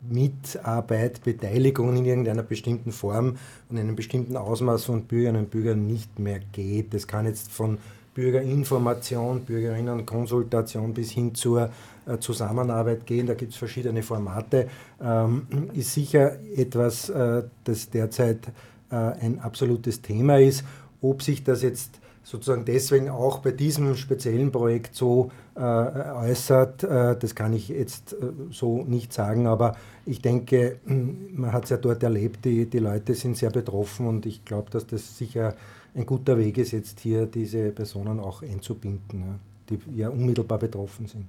Mitarbeit, 0.00 1.22
Beteiligung 1.24 1.96
in 1.96 2.04
irgendeiner 2.04 2.42
bestimmten 2.42 2.92
Form 2.92 3.36
und 3.68 3.78
einem 3.78 3.96
bestimmten 3.96 4.36
Ausmaß 4.36 4.84
von 4.84 5.04
Bürgerinnen 5.04 5.44
und 5.44 5.50
Bürgern 5.50 5.86
nicht 5.86 6.18
mehr 6.18 6.40
geht. 6.52 6.94
Das 6.94 7.06
kann 7.06 7.26
jetzt 7.26 7.50
von 7.50 7.78
Bürgerinformation, 8.14 9.42
Bürgerinnenkonsultation 9.42 10.94
bis 10.94 11.10
hin 11.10 11.34
zur 11.34 11.70
äh, 12.06 12.18
Zusammenarbeit 12.18 13.06
gehen. 13.06 13.26
Da 13.26 13.34
gibt 13.34 13.52
es 13.52 13.58
verschiedene 13.58 14.02
Formate. 14.02 14.68
Ähm, 15.00 15.46
ist 15.74 15.94
sicher 15.94 16.36
etwas, 16.56 17.10
äh, 17.10 17.44
das 17.64 17.90
derzeit 17.90 18.48
äh, 18.48 18.50
ein 18.90 19.40
absolutes 19.40 20.02
Thema 20.02 20.38
ist. 20.38 20.64
Ob 21.00 21.22
sich 21.22 21.44
das 21.44 21.62
jetzt 21.62 22.00
sozusagen 22.28 22.66
deswegen 22.66 23.08
auch 23.08 23.38
bei 23.38 23.52
diesem 23.52 23.96
speziellen 23.96 24.52
Projekt 24.52 24.94
so 24.94 25.30
äh, 25.54 25.60
äußert, 25.60 26.84
äh, 26.84 27.16
das 27.18 27.34
kann 27.34 27.54
ich 27.54 27.68
jetzt 27.68 28.12
äh, 28.12 28.16
so 28.50 28.84
nicht 28.84 29.14
sagen, 29.14 29.46
aber 29.46 29.76
ich 30.04 30.20
denke, 30.20 30.78
man 30.84 31.52
hat 31.52 31.64
es 31.64 31.70
ja 31.70 31.78
dort 31.78 32.02
erlebt, 32.02 32.44
die, 32.44 32.66
die 32.66 32.80
Leute 32.80 33.14
sind 33.14 33.38
sehr 33.38 33.50
betroffen 33.50 34.06
und 34.06 34.26
ich 34.26 34.44
glaube, 34.44 34.70
dass 34.70 34.86
das 34.86 35.16
sicher 35.16 35.54
ein 35.94 36.04
guter 36.04 36.36
Weg 36.36 36.58
ist, 36.58 36.72
jetzt 36.72 37.00
hier 37.00 37.24
diese 37.24 37.70
Personen 37.70 38.20
auch 38.20 38.42
einzubinden, 38.42 39.20
ja, 39.20 39.38
die 39.70 39.98
ja 39.98 40.08
unmittelbar 40.10 40.58
betroffen 40.58 41.06
sind. 41.06 41.24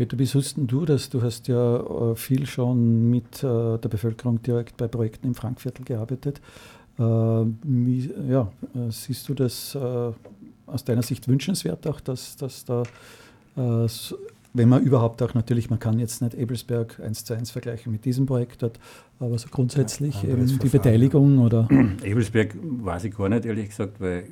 Peter, 0.00 0.18
wie 0.18 0.24
siehst 0.24 0.54
du 0.56 0.86
das? 0.86 1.10
Du 1.10 1.20
hast 1.20 1.46
ja 1.46 1.76
äh, 1.76 2.14
viel 2.16 2.46
schon 2.46 3.10
mit 3.10 3.44
äh, 3.44 3.76
der 3.76 3.88
Bevölkerung 3.90 4.40
direkt 4.40 4.78
bei 4.78 4.88
Projekten 4.88 5.26
im 5.26 5.34
Frankviertel 5.34 5.84
gearbeitet. 5.84 6.40
Äh, 6.98 7.02
wie, 7.02 8.10
ja, 8.26 8.50
siehst 8.88 9.28
du 9.28 9.34
das 9.34 9.76
aus 9.76 10.84
deiner 10.86 11.02
Sicht 11.02 11.28
wünschenswert 11.28 11.86
auch, 11.86 12.00
dass, 12.00 12.34
dass 12.36 12.64
da, 12.64 12.82
wenn 13.56 14.68
man 14.70 14.82
überhaupt 14.82 15.22
auch 15.22 15.34
natürlich, 15.34 15.68
man 15.68 15.78
kann 15.78 15.98
jetzt 15.98 16.22
nicht 16.22 16.32
Ebelsberg 16.32 16.98
eins 17.00 17.24
zu 17.26 17.34
eins 17.34 17.50
vergleichen 17.50 17.92
mit 17.92 18.06
diesem 18.06 18.24
Projekt 18.24 18.62
dort, 18.62 18.80
aber 19.18 19.36
so 19.36 19.48
grundsätzlich 19.50 20.22
ja, 20.22 20.30
eben 20.30 20.46
die 20.46 20.54
Verfahren, 20.54 20.70
Beteiligung 20.70 21.38
ja. 21.40 21.44
oder? 21.44 21.68
Ebelsberg 22.02 22.54
weiß 22.62 23.04
ich 23.04 23.14
gar 23.14 23.28
nicht, 23.28 23.44
ehrlich 23.44 23.68
gesagt, 23.68 24.00
weil 24.00 24.28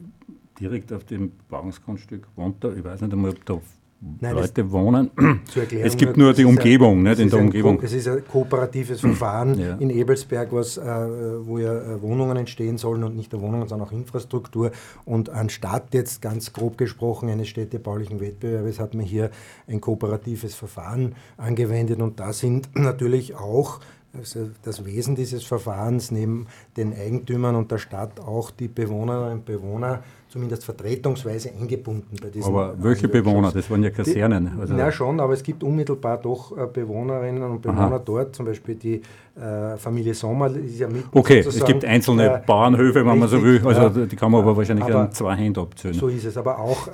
direkt 0.59 0.95
auf 0.95 1.05
dem 1.05 1.33
Bauungsgrundstück 1.51 2.27
wohnt 2.37 2.65
da, 2.65 2.73
ich 2.73 2.83
weiß 2.83 3.03
nicht 3.03 3.13
einmal, 3.13 3.33
ob 3.33 3.45
da 3.45 3.61
Nein, 4.01 4.35
Leute 4.37 4.71
wohnen. 4.71 5.11
es 5.83 5.97
gibt 5.97 6.17
nur 6.17 6.33
die 6.33 6.45
Umgebung, 6.45 6.99
ein, 6.99 7.03
nicht 7.03 7.19
in 7.19 7.31
der 7.31 7.41
Umgebung. 7.41 7.81
es 7.83 7.93
ist 7.93 8.07
ein 8.07 8.23
kooperatives 8.25 9.01
Verfahren 9.03 9.59
ja. 9.59 9.75
in 9.75 9.91
Ebelsberg, 9.91 10.53
was, 10.53 10.77
äh, 10.77 10.83
wo 10.83 11.59
ja 11.59 11.75
äh, 11.75 12.01
Wohnungen 12.01 12.37
entstehen 12.37 12.79
sollen 12.79 13.03
und 13.03 13.17
nicht 13.17 13.33
nur 13.33 13.43
Wohnungen, 13.43 13.67
sondern 13.67 13.89
auch 13.89 13.93
Infrastruktur. 13.93 14.71
Und 15.05 15.31
anstatt 15.31 15.95
jetzt 15.95 16.23
ganz 16.23 16.53
grob 16.53 16.79
gesprochen 16.79 17.29
eines 17.29 17.49
städtebaulichen 17.49 18.21
Wettbewerbs 18.21 18.79
hat 18.79 18.95
man 18.95 19.05
hier 19.05 19.31
ein 19.67 19.81
kooperatives 19.81 20.55
Verfahren 20.55 21.17
angewendet 21.37 22.01
und 22.01 22.21
da 22.21 22.33
sind 22.33 22.69
natürlich 22.75 23.35
auch 23.35 23.81
also 24.17 24.49
das 24.63 24.85
Wesen 24.87 25.17
dieses 25.17 25.45
Verfahrens 25.45 26.11
neben 26.11 26.47
den 26.77 26.95
Eigentümern 26.95 27.57
und 27.57 27.71
der 27.71 27.79
Stadt 27.79 28.21
auch 28.21 28.51
die 28.51 28.69
Bewohnerinnen 28.69 29.39
und 29.39 29.45
Bewohner 29.45 30.03
zumindest 30.29 30.65
vertretungsweise 30.65 31.51
eingebunden 31.51 32.17
bei 32.23 32.29
diesen. 32.29 32.49
Aber 32.49 32.75
welche 32.79 33.09
Bewohner? 33.09 33.51
Das 33.51 33.71
waren 33.71 33.83
ja 33.83 33.91
Kasernen. 33.91 34.59
Also 34.61 34.75
ja, 34.75 34.93
schon, 34.93 35.21
aber 35.21 35.33
es 35.33 35.43
gibt 35.43 35.63
unmittelbar 35.63 36.19
doch 36.19 36.57
äh, 36.57 36.67
Bewohnerinnen 36.67 37.43
und 37.43 37.63
Bewohner 37.63 37.97
Aha. 37.97 38.03
dort, 38.05 38.37
zum 38.37 38.47
Beispiel 38.47 38.75
die 38.75 39.03
äh, 39.41 39.77
Familie 39.77 40.15
Sommer 40.15 40.55
ist 40.55 40.79
ja 40.79 40.89
mit. 40.89 41.05
Okay, 41.13 41.39
es 41.41 41.65
gibt 41.65 41.85
einzelne 41.85 42.27
äh, 42.27 42.41
Bauernhöfe, 42.45 43.07
wenn 43.07 43.21
richtig, 43.21 43.21
man 43.21 43.29
so 43.29 43.43
will, 43.43 43.67
also 43.67 44.07
die 44.07 44.17
kann 44.17 44.33
man 44.33 44.43
aber 44.43 44.57
wahrscheinlich 44.57 44.85
aber 44.85 45.01
an 45.03 45.13
zwei 45.13 45.35
Händen 45.37 45.61
abzählen. 45.61 45.95
So 45.95 46.09
ist 46.09 46.25
es, 46.25 46.37
aber 46.37 46.59
auch 46.59 46.89
äh, 46.89 46.93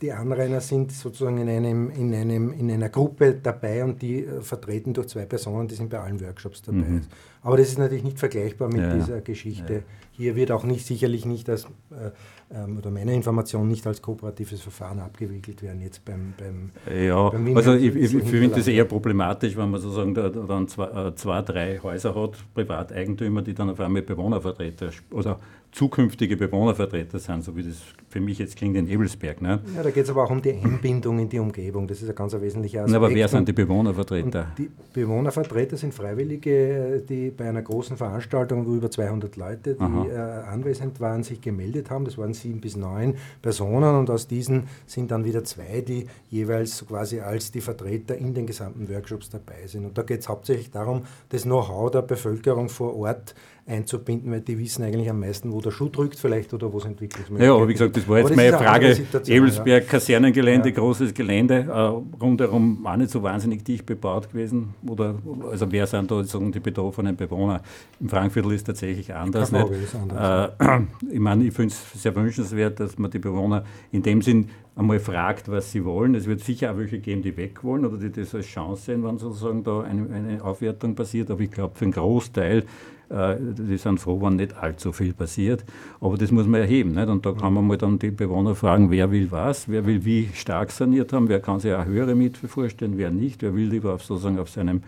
die 0.00 0.12
Anrainer 0.12 0.60
sind 0.60 0.92
sozusagen 0.92 1.38
in, 1.38 1.48
einem, 1.48 1.90
in, 1.90 2.14
einem, 2.14 2.52
in 2.52 2.70
einer 2.70 2.90
Gruppe 2.90 3.34
dabei 3.42 3.84
und 3.84 4.00
die 4.02 4.24
äh, 4.24 4.40
vertreten 4.40 4.92
durch 4.92 5.08
zwei 5.08 5.24
Personen, 5.24 5.66
die 5.66 5.74
sind 5.74 5.90
bei 5.90 5.98
allen 5.98 6.20
Workshops 6.20 6.62
dabei. 6.62 6.78
Mhm. 6.78 7.02
Aber 7.42 7.56
das 7.56 7.68
ist 7.68 7.78
natürlich 7.78 8.04
nicht 8.04 8.18
vergleichbar 8.18 8.68
mit 8.68 8.80
ja, 8.80 8.94
dieser 8.94 9.20
Geschichte. 9.20 9.74
Ja. 9.74 9.80
Hier 10.12 10.34
wird 10.34 10.50
auch 10.50 10.64
nicht 10.64 10.84
sicherlich 10.84 11.24
nicht 11.24 11.48
als 11.48 11.64
äh, 11.90 12.10
ähm, 12.50 12.78
oder 12.78 12.90
meiner 12.90 13.12
Information 13.12 13.68
nicht 13.68 13.86
als 13.86 14.02
kooperatives 14.02 14.62
Verfahren 14.62 14.98
abgewickelt 14.98 15.62
werden, 15.62 15.80
jetzt 15.80 16.04
beim, 16.04 16.34
beim 16.36 16.70
Ja, 16.92 17.28
beim 17.28 17.56
also 17.56 17.74
ich, 17.74 17.94
ich, 17.94 18.14
ich 18.14 18.24
finde 18.24 18.56
das 18.56 18.66
eher 18.66 18.84
problematisch, 18.84 19.56
wenn 19.56 19.70
man 19.70 19.80
sozusagen 19.80 20.14
da, 20.14 20.28
da 20.28 20.40
dann 20.40 20.66
zwei, 20.66 21.08
äh, 21.08 21.14
zwei, 21.14 21.42
drei 21.42 21.78
Häuser 21.78 22.14
hat, 22.14 22.32
Privateigentümer, 22.54 23.42
die 23.42 23.54
dann 23.54 23.70
auf 23.70 23.78
einmal 23.80 24.02
Bewohnervertreter 24.02 24.90
oder 25.10 25.38
zukünftige 25.72 26.36
Bewohnervertreter 26.36 27.18
sind, 27.18 27.44
so 27.44 27.54
wie 27.56 27.62
das 27.62 27.76
für 28.08 28.20
mich 28.20 28.38
jetzt 28.38 28.56
klingt 28.56 28.76
in 28.76 28.88
Ebelsberg. 28.88 29.42
Ne? 29.42 29.60
Ja, 29.76 29.82
da 29.82 29.90
geht 29.90 30.04
es 30.04 30.10
aber 30.10 30.24
auch 30.24 30.30
um 30.30 30.40
die 30.40 30.52
Einbindung 30.52 31.18
in 31.18 31.28
die 31.28 31.38
Umgebung. 31.38 31.86
Das 31.86 32.02
ist 32.02 32.08
ein 32.08 32.14
ganz 32.14 32.32
wesentlicher 32.32 32.80
Aspekt. 32.80 32.96
aber 32.96 33.14
wer 33.14 33.28
sind 33.28 33.46
die 33.48 33.52
Bewohnervertreter? 33.52 34.46
Und 34.48 34.58
die 34.58 34.70
Bewohnervertreter 34.94 35.76
sind 35.76 35.92
Freiwillige, 35.92 37.02
die 37.06 37.30
bei 37.30 37.48
einer 37.48 37.62
großen 37.62 37.96
Veranstaltung, 37.96 38.66
wo 38.66 38.74
über 38.74 38.90
200 38.90 39.36
Leute, 39.36 39.74
die 39.74 40.08
äh, 40.08 40.16
anwesend 40.16 41.00
waren, 41.00 41.22
sich 41.22 41.40
gemeldet 41.40 41.90
haben. 41.90 42.06
Das 42.06 42.16
waren 42.16 42.32
sieben 42.32 42.60
bis 42.60 42.76
neun 42.76 43.14
Personen 43.42 43.94
und 43.94 44.08
aus 44.10 44.26
diesen 44.26 44.64
sind 44.86 45.10
dann 45.10 45.24
wieder 45.24 45.44
zwei, 45.44 45.82
die 45.86 46.06
jeweils 46.30 46.86
quasi 46.86 47.20
als 47.20 47.50
die 47.50 47.60
Vertreter 47.60 48.16
in 48.16 48.32
den 48.32 48.46
gesamten 48.46 48.88
Workshops 48.88 49.28
dabei 49.28 49.66
sind. 49.66 49.84
Und 49.84 49.98
da 49.98 50.02
geht 50.02 50.20
es 50.20 50.28
hauptsächlich 50.28 50.70
darum, 50.70 51.02
das 51.28 51.42
Know-how 51.42 51.90
der 51.90 52.02
Bevölkerung 52.02 52.68
vor 52.70 52.96
Ort 52.96 53.34
einzubinden, 53.68 54.32
weil 54.32 54.40
die 54.40 54.58
wissen 54.58 54.82
eigentlich 54.82 55.10
am 55.10 55.20
meisten, 55.20 55.52
wo 55.52 55.57
der 55.60 55.70
Schuh 55.70 55.88
drückt 55.88 56.18
vielleicht 56.18 56.52
oder 56.54 56.72
wo 56.72 56.78
es 56.78 56.84
Entwicklungsmöglichkeiten 56.84 57.44
Ja, 57.44 57.54
aber 57.54 57.68
wie 57.68 57.72
gesagt, 57.72 57.96
das 57.96 58.08
war 58.08 58.18
jetzt 58.18 58.34
meine 58.34 58.56
Frage. 58.56 58.96
Ebelsberg, 59.26 59.84
ja. 59.84 59.88
Kasernengelände, 59.90 60.68
ja. 60.68 60.74
großes 60.74 61.14
Gelände, 61.14 61.66
äh, 61.68 62.22
rundherum 62.22 62.86
auch 62.86 62.96
nicht 62.96 63.10
so 63.10 63.22
wahnsinnig 63.22 63.64
dicht 63.64 63.86
bebaut 63.86 64.30
gewesen. 64.30 64.74
Oder, 64.86 65.14
also 65.50 65.70
wer 65.70 65.86
sind 65.86 66.10
da 66.10 66.22
sagen, 66.24 66.52
die 66.52 66.60
betroffenen 66.60 67.16
Bewohner? 67.16 67.62
Im 68.00 68.08
Frankviertel 68.08 68.52
ist 68.52 68.64
tatsächlich 68.64 69.14
anders. 69.14 69.52
Nicht? 69.52 69.70
Ist 69.70 69.94
anders. 69.94 70.52
Äh, 70.58 70.80
ich 71.12 71.20
meine, 71.20 71.44
ich 71.44 71.54
finde 71.54 71.74
es 71.74 72.02
sehr 72.02 72.14
wünschenswert, 72.14 72.80
dass 72.80 72.98
man 72.98 73.10
die 73.10 73.18
Bewohner 73.18 73.64
in 73.92 74.02
dem 74.02 74.22
Sinn 74.22 74.48
einmal 74.78 75.00
fragt, 75.00 75.50
was 75.50 75.72
sie 75.72 75.84
wollen. 75.84 76.14
Es 76.14 76.26
wird 76.26 76.40
sicher 76.40 76.72
auch 76.72 76.78
welche 76.78 77.00
geben, 77.00 77.22
die 77.22 77.36
weg 77.36 77.64
wollen 77.64 77.84
oder 77.84 77.96
die 77.96 78.10
das 78.10 78.34
als 78.34 78.46
Chance 78.46 78.82
sehen, 78.82 79.04
wenn 79.04 79.18
sozusagen 79.18 79.64
da 79.64 79.80
eine, 79.80 80.08
eine 80.10 80.44
Aufwertung 80.44 80.94
passiert. 80.94 81.30
Aber 81.30 81.40
ich 81.40 81.50
glaube, 81.50 81.76
für 81.76 81.84
einen 81.84 81.92
Großteil 81.92 82.64
die 83.10 83.78
sind 83.78 83.98
froh, 84.00 84.20
wenn 84.20 84.36
nicht 84.36 84.56
allzu 84.56 84.92
viel 84.92 85.14
passiert. 85.14 85.64
Aber 86.00 86.16
das 86.18 86.30
muss 86.30 86.46
man 86.46 86.60
erheben. 86.60 86.92
Nicht? 86.92 87.08
Und 87.08 87.24
da 87.24 87.32
kann 87.32 87.54
man 87.54 87.66
mal 87.66 87.78
dann 87.78 87.98
die 87.98 88.10
Bewohner 88.10 88.54
fragen, 88.54 88.90
wer 88.90 89.10
will 89.10 89.30
was, 89.30 89.68
wer 89.68 89.86
will 89.86 90.04
wie 90.04 90.28
stark 90.34 90.70
saniert 90.70 91.12
haben, 91.12 91.28
wer 91.28 91.40
kann 91.40 91.60
sich 91.60 91.72
auch 91.72 91.84
höhere 91.84 92.14
Miete 92.14 92.46
vorstellen, 92.48 92.94
wer 92.96 93.10
nicht, 93.10 93.42
wer 93.42 93.54
will 93.54 93.68
lieber 93.68 93.94
auf, 93.94 94.04
sozusagen 94.04 94.38
auf 94.38 94.50
seinem 94.50 94.82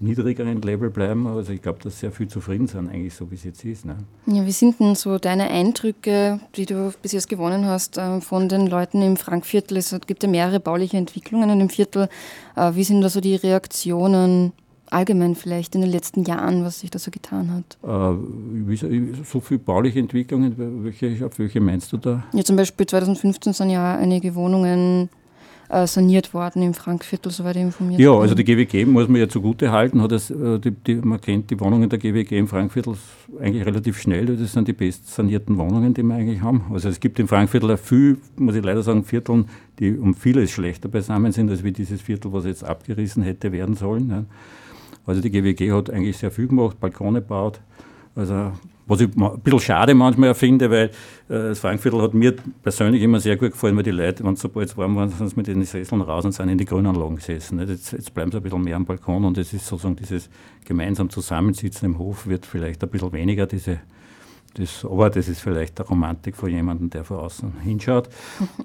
niedrigeren 0.00 0.60
Level 0.62 0.90
bleiben. 0.90 1.26
Also 1.26 1.52
ich 1.52 1.62
glaube, 1.62 1.78
dass 1.82 2.00
sehr 2.00 2.12
viel 2.12 2.28
zufrieden 2.28 2.66
sind, 2.66 2.90
eigentlich 2.90 3.14
so 3.14 3.30
wie 3.30 3.36
es 3.36 3.44
jetzt 3.44 3.64
ist. 3.64 3.84
Ne? 3.84 3.96
Ja, 4.26 4.44
wie 4.44 4.52
sind 4.52 4.78
denn 4.80 4.94
so 4.94 5.18
deine 5.18 5.50
Eindrücke, 5.50 6.40
die 6.56 6.66
du 6.66 6.92
bis 7.02 7.12
jetzt 7.12 7.28
gewonnen 7.28 7.66
hast, 7.66 7.98
äh, 7.98 8.20
von 8.20 8.48
den 8.48 8.66
Leuten 8.66 9.02
im 9.02 9.16
Frankviertel? 9.16 9.76
Es 9.78 9.96
gibt 10.06 10.22
ja 10.22 10.28
mehrere 10.28 10.60
bauliche 10.60 10.96
Entwicklungen 10.96 11.50
in 11.50 11.58
dem 11.60 11.70
Viertel. 11.70 12.08
Äh, 12.56 12.74
wie 12.74 12.84
sind 12.84 13.00
da 13.00 13.08
so 13.08 13.20
die 13.20 13.36
Reaktionen 13.36 14.52
allgemein 14.90 15.34
vielleicht 15.34 15.74
in 15.74 15.80
den 15.80 15.90
letzten 15.90 16.24
Jahren, 16.24 16.64
was 16.64 16.80
sich 16.80 16.90
da 16.90 16.98
so 16.98 17.10
getan 17.10 17.50
hat? 17.50 17.78
Äh, 17.82 18.76
so 19.24 19.40
viele 19.40 19.60
bauliche 19.60 19.98
Entwicklungen, 19.98 20.84
welche, 20.84 21.24
auf 21.26 21.38
welche 21.38 21.60
meinst 21.60 21.92
du 21.92 21.96
da? 21.96 22.24
Ja, 22.32 22.44
zum 22.44 22.56
Beispiel 22.56 22.86
2015 22.86 23.52
sind 23.52 23.70
ja 23.70 23.96
einige 23.96 24.34
Wohnungen 24.34 25.08
äh, 25.68 25.86
saniert 25.86 26.34
worden 26.34 26.62
im 26.62 26.74
Frankviertel, 26.74 27.32
soweit 27.32 27.56
ich 27.56 27.62
informiert 27.62 27.96
bin. 27.96 28.06
Ja, 28.06 28.12
also 28.12 28.34
die 28.34 28.44
GWG 28.44 28.84
muss 28.84 29.08
man 29.08 29.20
ja 29.20 29.28
zugute 29.28 29.72
halten. 29.72 30.02
Hat 30.02 30.12
es, 30.12 30.30
äh, 30.30 30.58
die, 30.58 30.70
die, 30.70 30.94
man 30.96 31.20
kennt 31.20 31.50
die 31.50 31.58
Wohnungen 31.58 31.88
der 31.88 31.98
GWG 31.98 32.38
im 32.38 32.48
Frankviertel 32.48 32.96
eigentlich 33.40 33.64
relativ 33.64 34.00
schnell. 34.00 34.26
Das 34.26 34.52
sind 34.52 34.68
die 34.68 34.72
best 34.72 35.12
sanierten 35.12 35.56
Wohnungen, 35.56 35.94
die 35.94 36.02
wir 36.02 36.14
eigentlich 36.14 36.42
haben. 36.42 36.66
Also 36.72 36.88
es 36.88 37.00
gibt 37.00 37.18
im 37.18 37.28
Frankviertel 37.28 37.76
viel, 37.76 38.18
muss 38.36 38.54
ich 38.54 38.64
leider 38.64 38.82
sagen, 38.82 39.04
Vierteln, 39.04 39.46
die 39.78 39.96
um 39.96 40.14
vieles 40.14 40.50
schlechter 40.50 40.88
beisammen 40.88 41.32
sind, 41.32 41.50
als 41.50 41.64
wie 41.64 41.72
dieses 41.72 42.00
Viertel, 42.00 42.32
was 42.32 42.44
jetzt 42.44 42.62
abgerissen 42.62 43.22
hätte 43.22 43.50
werden 43.50 43.74
sollen. 43.74 44.10
Ja. 44.10 44.24
Also 45.06 45.20
die 45.20 45.30
GWG 45.30 45.72
hat 45.72 45.90
eigentlich 45.90 46.16
sehr 46.16 46.30
viel 46.30 46.48
gemacht, 46.48 46.80
Balkone 46.80 47.20
gebaut. 47.20 47.60
Also 48.14 48.52
was 48.86 49.00
ich 49.00 49.16
ein 49.16 49.40
bisschen 49.40 49.60
schade 49.60 49.94
manchmal 49.94 50.34
finde, 50.34 50.70
weil 50.70 50.86
äh, 50.86 50.90
das 51.28 51.58
Frankviertel 51.58 52.02
hat 52.02 52.14
mir 52.14 52.34
persönlich 52.62 53.02
immer 53.02 53.18
sehr 53.18 53.36
gut 53.36 53.52
gefallen, 53.52 53.76
weil 53.76 53.82
die 53.82 53.90
Leute, 53.90 54.24
wenn 54.24 54.34
es 54.34 54.40
so 54.40 54.48
bald 54.48 54.76
warm 54.76 54.96
waren, 54.96 55.08
sind 55.08 55.28
sie 55.28 55.36
mit 55.36 55.46
den 55.46 55.64
Sesseln 55.64 56.02
raus 56.02 56.24
und 56.24 56.32
sind 56.32 56.48
in 56.48 56.58
die 56.58 56.64
Grünanlagen 56.64 57.16
gesessen. 57.16 57.58
Jetzt, 57.66 57.92
jetzt 57.92 58.12
bleiben 58.12 58.30
sie 58.30 58.36
ein 58.38 58.42
bisschen 58.42 58.62
mehr 58.62 58.76
am 58.76 58.84
Balkon 58.84 59.24
und 59.24 59.38
es 59.38 59.52
ist 59.52 59.66
sozusagen 59.66 59.96
dieses 59.96 60.28
gemeinsam 60.64 61.08
Zusammensitzen 61.08 61.86
im 61.86 61.98
Hof 61.98 62.26
wird 62.26 62.44
vielleicht 62.44 62.82
ein 62.82 62.90
bisschen 62.90 63.12
weniger, 63.12 63.46
diese 63.46 63.80
das, 64.54 64.84
aber 64.84 65.10
das 65.10 65.28
ist 65.28 65.40
vielleicht 65.40 65.78
der 65.78 65.86
Romantik 65.86 66.36
von 66.36 66.48
jemandem, 66.48 66.88
der 66.90 67.04
von 67.04 67.18
außen 67.18 67.60
hinschaut. 67.60 68.08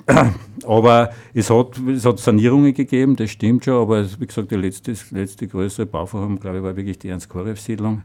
aber 0.66 1.12
es 1.34 1.50
hat, 1.50 1.80
es 1.88 2.06
hat 2.06 2.20
Sanierungen 2.20 2.74
gegeben, 2.74 3.16
das 3.16 3.32
stimmt 3.32 3.66
schon, 3.66 3.82
aber 3.82 4.06
wie 4.20 4.28
gesagt, 4.28 4.52
die 4.52 4.56
letzte, 4.56 4.94
letzte 5.12 5.48
größere 5.48 5.86
Bauvorhaben, 5.86 6.40
glaube 6.40 6.58
ich, 6.58 6.64
war 6.64 6.76
wirklich 6.76 7.00
die 7.00 7.10
Ernst-Korev-Siedlung, 7.10 8.04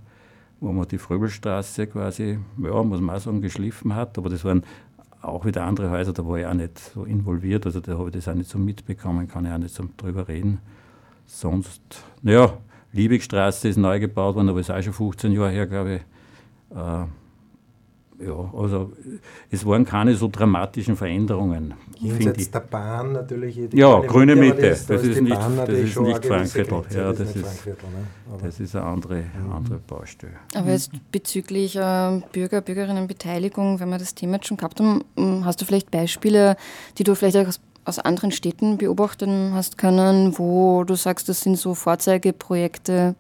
wo 0.61 0.73
man 0.73 0.89
die 0.89 0.99
Fröbelstraße 0.99 1.87
quasi, 1.87 2.39
ja, 2.63 2.83
muss 2.83 3.01
man 3.01 3.17
auch 3.17 3.21
sagen, 3.21 3.43
geschliffen 3.43 3.95
hat, 3.95 4.17
aber 4.17 4.31
das 4.31 4.45
waren 4.45 4.65
auch 5.21 5.45
wieder 5.45 5.65
andere 5.65 5.91
Häuser, 5.91 6.13
da 6.13 6.27
war 6.27 6.39
ich 6.39 6.47
auch 6.47 6.55
nicht 6.55 6.79
so 6.79 7.05
involviert, 7.05 7.67
also 7.67 7.81
da 7.81 7.99
habe 7.99 8.09
ich 8.09 8.15
das 8.15 8.29
auch 8.29 8.35
nicht 8.35 8.49
so 8.49 8.59
mitbekommen, 8.59 9.29
kann 9.29 9.45
ich 9.45 9.53
auch 9.53 9.59
nicht 9.59 9.75
so 9.75 9.85
drüber 9.97 10.29
reden. 10.29 10.61
Sonst, 11.27 11.81
naja, 12.23 12.59
Liebigstraße 12.93 13.69
ist 13.69 13.77
neu 13.77 13.99
gebaut 13.99 14.37
worden, 14.37 14.49
aber 14.49 14.61
ist 14.61 14.71
auch 14.71 14.83
schon 14.83 14.93
15 14.93 15.33
Jahre 15.33 15.51
her, 15.51 15.67
glaube 15.67 15.97
ich. 15.97 16.77
Äh, 16.77 17.05
ja, 18.19 18.51
also 18.57 18.93
es 19.51 19.67
waren 19.67 19.85
keine 19.85 20.15
so 20.15 20.29
dramatischen 20.29 20.97
Veränderungen. 20.97 21.75
Jenseits 21.99 22.51
der 22.51 22.61
Bahn 22.61 23.13
natürlich. 23.13 23.59
ja, 23.73 23.99
grüne 24.01 24.37
Mitte, 24.37 24.71
das, 24.71 24.87
das, 24.87 25.03
ist 25.03 25.21
nicht, 25.21 25.37
das 25.37 25.69
ist 25.69 26.01
nicht 26.01 26.25
Frankviertel. 26.25 26.83
Ja, 26.95 27.13
das, 27.13 27.35
ist, 27.35 27.67
ne? 27.67 27.77
das 28.41 28.61
ist 28.61 28.77
eine 28.77 28.85
andere, 28.87 29.17
mhm. 29.17 29.53
andere 29.53 29.79
Baustelle. 29.79 30.35
Aber 30.55 30.71
jetzt 30.71 30.91
bezüglich 31.11 31.75
äh, 31.77 32.21
Bürger, 32.33 32.61
Bürgerinnenbeteiligung, 32.61 33.81
wenn 33.81 33.89
wir 33.89 33.99
das 33.99 34.15
Thema 34.15 34.35
jetzt 34.37 34.47
schon 34.47 34.57
gehabt 34.57 34.81
haben, 34.81 35.03
hast 35.45 35.61
du 35.61 35.65
vielleicht 35.65 35.91
Beispiele, 35.91 36.57
die 36.99 37.05
du 37.05 37.17
vielleicht 37.17 37.37
auch 37.37 37.49
aus, 37.49 37.61
aus 37.85 37.99
anderen 37.99 38.31
Städten 38.31 38.79
beobachten 38.79 39.53
hast 39.55 39.77
können, 39.77 40.39
wo 40.39 40.85
du 40.85 40.95
sagst, 40.95 41.29
das 41.29 41.41
sind 41.41 41.59
so 41.59 41.75
Vorzeigeprojekte 41.75 43.17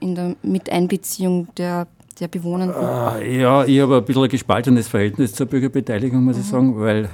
in 0.00 0.14
der 0.14 0.34
Miteinbeziehung 0.42 1.48
der 1.56 1.86
der 2.20 2.28
Bewohnenden? 2.28 2.76
Äh, 2.76 3.40
ja, 3.40 3.64
ich 3.64 3.80
habe 3.80 3.98
ein 3.98 4.04
bisschen 4.04 4.22
ein 4.24 4.28
gespaltenes 4.28 4.88
Verhältnis 4.88 5.34
zur 5.34 5.46
Bürgerbeteiligung, 5.46 6.22
muss 6.22 6.36
mhm. 6.36 6.42
ich 6.42 6.48
sagen, 6.48 6.80
weil 6.80 7.08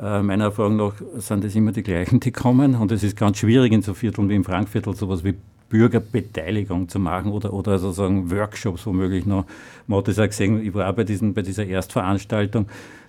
äh, 0.00 0.22
meiner 0.22 0.44
Erfahrung 0.44 0.76
nach 0.76 0.94
sind 1.16 1.44
es 1.44 1.54
immer 1.54 1.72
die 1.72 1.82
gleichen, 1.82 2.20
die 2.20 2.32
kommen. 2.32 2.74
Und 2.74 2.92
es 2.92 3.02
ist 3.02 3.16
ganz 3.16 3.38
schwierig 3.38 3.72
in 3.72 3.82
so 3.82 3.94
Vierteln 3.94 4.28
wie 4.28 4.34
im 4.34 4.44
Frankviertel 4.44 4.94
sowas 4.94 5.24
wie 5.24 5.34
Bürgerbeteiligung 5.70 6.88
zu 6.88 6.98
machen 6.98 7.32
oder, 7.32 7.54
oder 7.54 7.78
sozusagen 7.78 8.30
Workshops 8.30 8.84
womöglich 8.86 9.24
noch. 9.24 9.46
Man 9.86 9.98
hat 9.98 10.08
das 10.08 10.18
auch 10.18 10.26
gesehen, 10.26 10.62
ich 10.62 10.74
war 10.74 10.90
auch 10.90 10.94
bei, 10.94 11.04
diesen, 11.04 11.32
bei 11.32 11.42
dieser 11.42 11.66
Erstveranstaltung 11.66 12.66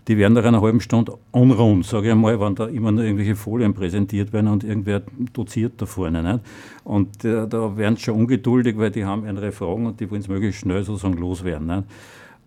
die 0.08 0.18
werden 0.18 0.34
nach 0.34 0.44
einer 0.44 0.62
halben 0.62 0.82
Stunde 0.82 1.18
unrund, 1.32 1.86
sage 1.86 2.08
ich 2.08 2.12
einmal, 2.12 2.40
wenn 2.40 2.56
da 2.56 2.66
immer 2.66 2.92
nur 2.92 3.04
irgendwelche 3.04 3.36
Folien 3.36 3.74
präsentiert 3.74 4.34
werden 4.34 4.48
und 4.48 4.64
irgendwer 4.64 5.04
doziert 5.34 5.74
da 5.78 5.86
vorne. 5.86 6.24
Nicht? 6.24 6.40
Und 6.84 7.24
äh, 7.24 7.48
da 7.48 7.78
werden 7.78 7.98
sie 7.98 8.04
schon 8.04 8.16
ungeduldig, 8.16 8.78
weil 8.78 8.90
die 8.90 9.06
haben 9.06 9.26
andere 9.26 9.52
Fragen 9.52 9.86
und 9.86 10.00
die 10.00 10.10
wollen 10.10 10.22
es 10.22 10.28
möglichst 10.28 10.62
schnell 10.62 10.84
sozusagen 10.84 11.18
loswerden. 11.18 11.68
Nicht? 11.68 11.84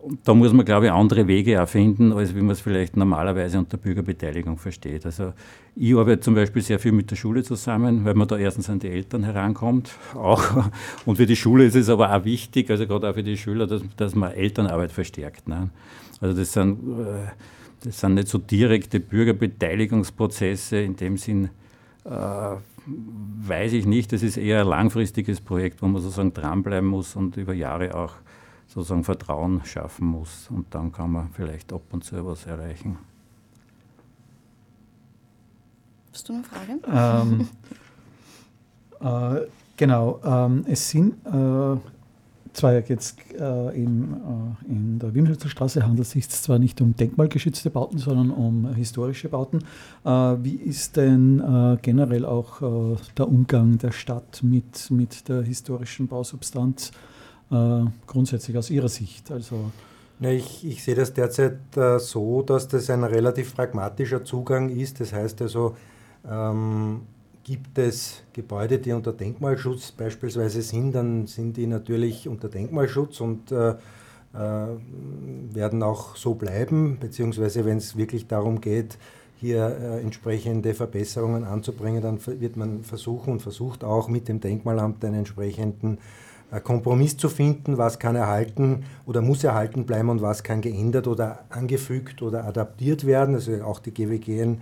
Und 0.05 0.19
da 0.25 0.35
muss 0.35 0.53
man, 0.53 0.67
glaube 0.67 0.87
ich, 0.87 0.93
andere 0.93 1.27
Wege 1.27 1.55
erfinden, 1.55 2.13
als 2.13 2.35
wie 2.35 2.43
man 2.43 2.51
es 2.51 2.61
vielleicht 2.61 2.95
normalerweise 2.95 3.59
unter 3.59 3.79
Bürgerbeteiligung 3.79 4.59
versteht. 4.59 5.07
Also 5.07 5.33
ich 5.75 5.95
arbeite 5.97 6.21
zum 6.21 6.35
Beispiel 6.35 6.61
sehr 6.61 6.79
viel 6.79 6.93
mit 6.93 7.11
der 7.11 7.17
Schule 7.17 7.43
zusammen, 7.43 8.05
weil 8.05 8.13
man 8.13 8.29
da 8.29 8.37
erstens 8.37 8.69
an 8.69 8.79
die 8.81 8.89
Eltern 8.89 9.25
herankommt. 9.25 9.93
Auch. 10.15 10.43
Und 11.07 11.17
für 11.17 11.25
die 11.25 11.37
Schule 11.37 11.65
ist 11.65 11.75
es 11.75 11.89
aber 11.89 12.15
auch 12.15 12.23
wichtig, 12.27 12.69
also 12.69 12.87
gerade 12.87 13.09
auch 13.09 13.15
für 13.15 13.23
die 13.23 13.39
Schüler, 13.39 13.67
dass, 13.67 13.81
dass 13.97 14.15
man 14.15 14.33
Elternarbeit 14.33 14.93
verstärkt. 14.93 15.49
Ne? 15.49 15.71
Also 16.21 16.39
das 16.39 16.53
sind, 16.53 16.81
äh, 17.01 17.31
das 17.83 17.99
sind 17.99 18.13
nicht 18.13 18.29
so 18.29 18.37
direkte 18.37 19.01
Bürgerbeteiligungsprozesse 19.01 20.81
in 20.81 20.97
dem 20.97 21.17
Sinn, 21.17 21.49
äh, 22.05 22.11
weiß 22.87 23.73
ich 23.73 23.87
nicht. 23.87 24.13
Das 24.13 24.23
ist 24.23 24.37
eher 24.37 24.61
ein 24.61 24.69
langfristiges 24.69 25.41
Projekt, 25.41 25.81
wo 25.81 25.87
man 25.87 26.03
sozusagen 26.03 26.35
dranbleiben 26.35 26.91
muss 26.91 27.17
und 27.17 27.39
über 27.39 27.55
Jahre 27.55 27.95
auch 27.95 28.17
sozusagen 28.67 29.05
Vertrauen 29.05 29.65
schaffen 29.65 30.07
muss. 30.07 30.49
Und 30.51 30.75
dann 30.75 30.93
kann 30.93 31.13
man 31.13 31.31
vielleicht 31.31 31.73
ab 31.73 31.83
und 31.93 32.05
zu 32.05 32.25
was 32.27 32.47
erreichen. 32.47 32.99
Hast 36.13 36.29
du 36.29 36.35
eine 36.35 36.45
Frage? 36.45 36.79
Ähm, 36.93 37.49
äh, 39.41 39.47
genau, 39.77 40.21
ähm, 40.25 40.65
es 40.69 40.89
sind 40.89 41.15
äh, 41.27 41.77
zwar 42.53 42.75
jetzt 42.89 43.19
äh, 43.33 43.77
in, 43.77 44.13
äh, 44.13 44.71
in 44.71 44.99
der 45.01 45.13
Wimmelser 45.13 45.49
Straße 45.49 45.83
handelt 45.83 46.07
es 46.07 46.13
sich 46.13 46.29
zwar 46.29 46.61
nicht 46.61 46.81
um 46.81 46.95
denkmalgeschützte 46.95 47.71
Bauten, 47.71 47.99
sondern 47.99 48.31
um 48.31 48.73
historische 48.75 49.29
Bauten. 49.29 49.59
Äh, 50.05 50.09
wie 50.09 50.55
ist 50.55 50.97
denn 50.97 51.41
äh, 51.41 51.79
generell 51.83 52.25
auch 52.25 52.63
äh, 52.63 52.97
der 53.19 53.29
Umgang 53.29 53.79
der 53.79 53.91
Stadt 53.91 54.45
mit, 54.45 54.89
mit 54.93 55.29
der 55.29 55.43
historischen 55.43 56.07
Bausubstanz 56.07 56.91
äh, 56.91 57.14
grundsätzlich 58.07 58.57
aus 58.57 58.71
Ihrer 58.71 58.89
Sicht? 58.89 59.31
Also 59.31 59.71
na, 60.19 60.31
ich, 60.31 60.67
ich, 60.67 60.83
sehe 60.83 60.95
das 60.95 61.13
derzeit 61.13 61.59
so, 61.99 62.43
dass 62.43 62.69
das 62.69 62.89
ein 62.91 63.05
relativ 63.05 63.55
pragmatischer 63.55 64.25
Zugang 64.25 64.71
ist. 64.71 65.01
Das 65.01 65.13
heißt 65.13 65.43
also, 65.43 65.77
ähm, 66.29 67.03
Gibt 67.45 67.77
es 67.77 68.23
Gebäude, 68.33 68.79
die 68.79 68.93
unter 68.93 69.13
Denkmalschutz 69.13 69.93
beispielsweise 69.93 70.63
sind, 70.63 70.93
dann 70.93 71.27
sind 71.27 71.59
die 71.59 71.67
natürlich 71.67 72.27
unter 72.27 72.49
Denkmalschutz 72.49 73.21
und 73.21 73.53
äh, 73.53 73.73
äh, 73.73 73.75
werden 75.53 75.83
auch 75.83 76.17
so 76.17 76.37
bleiben, 76.37 76.97
beziehungsweise 76.99 77.67
wenn 77.67 77.77
es 77.77 77.99
wirklich 77.99 78.29
darum 78.29 78.63
geht, 78.63 78.97
hier 79.37 79.67
äh, 79.67 80.01
entsprechende 80.01 80.73
Verbesserungen 80.73 81.45
anzubringen, 81.45 82.01
dann 82.01 82.19
wird 82.41 82.57
man 82.57 82.83
versuchen 82.83 83.35
und 83.35 83.43
versucht 83.43 83.85
auch 83.85 84.09
mit 84.09 84.27
dem 84.29 84.41
Denkmalamt 84.41 85.05
einen 85.05 85.17
entsprechenden 85.17 85.99
äh, 85.99 86.01
Kompromiss 86.61 87.17
zu 87.17 87.29
finden, 87.29 87.79
was 87.79 87.99
kann 87.99 88.17
erhalten 88.17 88.85
oder 89.07 89.21
muss 89.21 89.45
erhalten 89.45 89.87
bleiben 89.87 90.09
und 90.09 90.23
was 90.23 90.43
kann 90.43 90.61
geändert 90.61 91.07
oder 91.07 91.45
angefügt 91.51 92.23
oder 92.23 92.45
adaptiert 92.45 93.07
werden. 93.07 93.35
Also 93.35 93.63
auch 93.63 93.81
die 93.81 93.93
GWG 93.93 94.57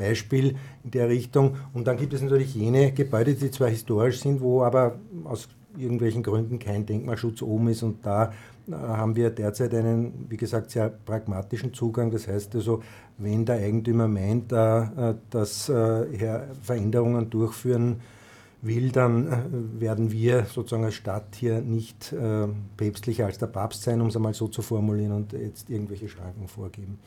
Beispiel 0.00 0.56
in 0.82 0.90
der 0.90 1.08
Richtung. 1.08 1.56
Und 1.74 1.86
dann 1.86 1.96
gibt 1.96 2.14
es 2.14 2.22
natürlich 2.22 2.54
jene 2.54 2.92
Gebäude, 2.92 3.34
die 3.34 3.50
zwar 3.50 3.68
historisch 3.68 4.20
sind, 4.20 4.40
wo 4.40 4.62
aber 4.62 4.98
aus 5.24 5.48
irgendwelchen 5.76 6.22
Gründen 6.22 6.58
kein 6.58 6.86
Denkmalschutz 6.86 7.42
oben 7.42 7.68
ist. 7.68 7.82
Und 7.82 8.04
da 8.04 8.32
äh, 8.68 8.72
haben 8.72 9.14
wir 9.14 9.30
derzeit 9.30 9.74
einen, 9.74 10.26
wie 10.28 10.36
gesagt, 10.36 10.70
sehr 10.70 10.88
pragmatischen 10.88 11.72
Zugang. 11.74 12.10
Das 12.10 12.26
heißt 12.26 12.54
also, 12.54 12.82
wenn 13.18 13.44
der 13.44 13.56
Eigentümer 13.56 14.08
meint, 14.08 14.52
äh, 14.52 15.14
dass 15.28 15.68
er 15.68 16.48
Veränderungen 16.62 17.30
durchführen 17.30 18.00
will, 18.62 18.90
dann 18.90 19.26
äh, 19.26 19.80
werden 19.80 20.12
wir 20.12 20.44
sozusagen 20.44 20.84
als 20.84 20.94
Stadt 20.94 21.36
hier 21.36 21.60
nicht 21.60 22.14
päpstlicher 22.76 23.26
als 23.26 23.38
der 23.38 23.46
Papst 23.46 23.82
sein, 23.82 24.00
um 24.00 24.08
es 24.08 24.16
einmal 24.16 24.34
so 24.34 24.48
zu 24.48 24.62
formulieren 24.62 25.12
und 25.12 25.32
jetzt 25.32 25.70
irgendwelche 25.70 26.08
Schranken 26.08 26.48
vorgeben. 26.48 26.98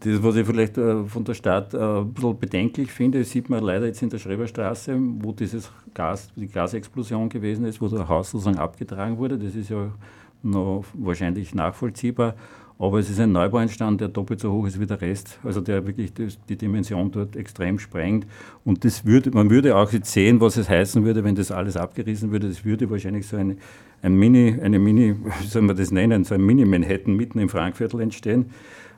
Das, 0.00 0.22
was 0.22 0.36
ich 0.36 0.46
vielleicht 0.46 0.78
äh, 0.78 1.04
von 1.04 1.24
der 1.24 1.34
Stadt 1.34 1.74
äh, 1.74 1.78
ein 1.78 2.12
bisschen 2.12 2.38
bedenklich 2.38 2.90
finde, 2.90 3.24
sieht 3.24 3.50
man 3.50 3.62
leider 3.62 3.86
jetzt 3.86 4.02
in 4.02 4.10
der 4.10 4.18
Schreberstraße, 4.18 4.96
wo 4.98 5.32
dieses 5.32 5.70
Gas, 5.94 6.28
die 6.36 6.46
Gasexplosion 6.46 7.28
gewesen 7.28 7.64
ist, 7.64 7.80
wo 7.80 7.88
das 7.88 8.08
Haus 8.08 8.30
sozusagen 8.30 8.58
abgetragen 8.58 9.18
wurde. 9.18 9.38
Das 9.38 9.54
ist 9.54 9.70
ja 9.70 9.90
noch 10.42 10.84
wahrscheinlich 10.94 11.54
nachvollziehbar. 11.54 12.34
Aber 12.80 12.98
es 12.98 13.10
ist 13.10 13.20
ein 13.20 13.30
Neubau 13.30 13.58
entstanden, 13.58 13.98
der 13.98 14.08
doppelt 14.08 14.40
so 14.40 14.50
hoch 14.50 14.66
ist 14.66 14.80
wie 14.80 14.86
der 14.86 14.98
Rest, 15.02 15.38
also 15.44 15.60
der 15.60 15.86
wirklich 15.86 16.14
die 16.48 16.56
Dimension 16.56 17.10
dort 17.10 17.36
extrem 17.36 17.78
sprengt. 17.78 18.26
Und 18.64 18.86
das 18.86 19.04
würde, 19.04 19.30
man 19.32 19.50
würde 19.50 19.76
auch 19.76 19.92
jetzt 19.92 20.10
sehen, 20.10 20.40
was 20.40 20.56
es 20.56 20.66
heißen 20.66 21.04
würde, 21.04 21.22
wenn 21.22 21.34
das 21.34 21.50
alles 21.50 21.76
abgerissen 21.76 22.32
würde. 22.32 22.48
Das 22.48 22.64
würde 22.64 22.88
wahrscheinlich 22.88 23.26
so 23.26 23.36
eine, 23.36 23.58
ein 24.00 24.14
Mini, 24.14 24.56
eine 24.62 24.78
Mini, 24.78 25.14
wie 25.14 25.46
soll 25.46 25.60
man 25.60 25.76
das 25.76 25.90
nennen, 25.90 26.24
so 26.24 26.34
ein 26.34 26.40
Mini-Manhattan 26.40 27.14
mitten 27.14 27.38
im 27.38 27.50
Frankviertel 27.50 28.00
entstehen. 28.00 28.46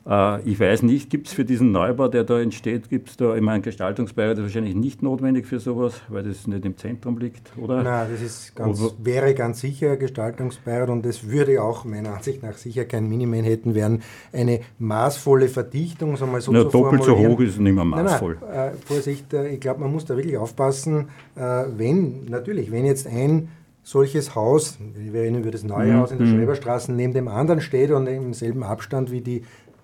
Äh, 0.09 0.41
ich 0.43 0.59
weiß 0.59 0.83
nicht, 0.83 1.11
gibt 1.11 1.29
es 1.29 1.33
für 1.33 1.45
diesen 1.45 1.73
Neubau, 1.73 2.09
der 2.09 2.25
da 2.25 2.41
entsteht, 2.41 2.89
gibt 2.89 3.11
es 3.11 3.17
da 3.17 3.35
immer 3.35 3.53
einen 3.53 3.63
Gestaltungsbeirat, 3.63 4.33
das 4.33 4.47
ist 4.47 4.55
wahrscheinlich 4.55 4.75
nicht 4.75 5.03
notwendig 5.03 5.47
für 5.47 5.61
sowas, 5.61 6.01
weil 6.09 6.25
das 6.25 6.47
nicht 6.47 6.65
im 6.65 6.77
Zentrum 6.77 7.19
liegt, 7.19 7.53
oder? 7.57 7.83
Nein, 7.83 8.09
das 8.11 8.21
ist 8.21 8.57
ganz, 8.57 8.83
wäre 9.03 9.35
ganz 9.35 9.61
sicher 9.61 9.93
ein 9.93 9.99
Gestaltungsbeirat 9.99 10.91
und 10.91 11.07
es 11.07 11.29
würde 11.29 11.63
auch 11.63 11.85
meiner 11.85 12.15
Ansicht 12.15 12.43
nach 12.43 12.57
sicher 12.57 12.85
kein 12.85 13.09
Mini-Manhattan 13.09 13.75
werden. 13.75 14.03
Eine 14.33 14.61
maßvolle 14.79 15.49
Verdichtung, 15.49 16.17
sagen 16.17 16.33
wir 16.33 16.41
so 16.41 16.53
Na, 16.53 16.65
Doppelt 16.65 17.05
so 17.05 17.17
hoch 17.17 17.41
ist 17.41 17.61
nicht 17.61 17.75
mehr 17.75 17.85
maßvoll. 17.85 18.39
Nein, 18.41 18.51
nein, 18.55 18.73
äh, 18.75 18.87
Vorsicht, 18.87 19.33
äh, 19.33 19.49
ich 19.49 19.61
glaube, 19.61 19.81
man 19.81 19.93
muss 19.93 20.05
da 20.05 20.17
wirklich 20.17 20.37
aufpassen, 20.37 21.09
äh, 21.37 21.65
wenn, 21.77 22.25
natürlich, 22.27 22.73
wenn 22.73 22.85
jetzt 22.85 23.07
ein 23.07 23.49
solches 23.85 24.35
Haus, 24.35 24.79
wir 24.95 25.23
erinnern 25.23 25.43
über 25.43 25.51
das 25.51 25.65
neue 25.65 25.93
mhm. 25.93 25.97
Haus 25.99 26.13
in 26.13 26.19
der 26.19 26.27
mhm. 26.27 26.37
Schreberstraße, 26.37 26.93
neben 26.93 27.13
dem 27.13 27.29
anderen 27.29 27.61
steht 27.61 27.91
und 27.91 28.07
im 28.07 28.33
selben 28.33 28.63
Abstand 28.63 29.11
wie 29.11 29.21
die 29.21 29.43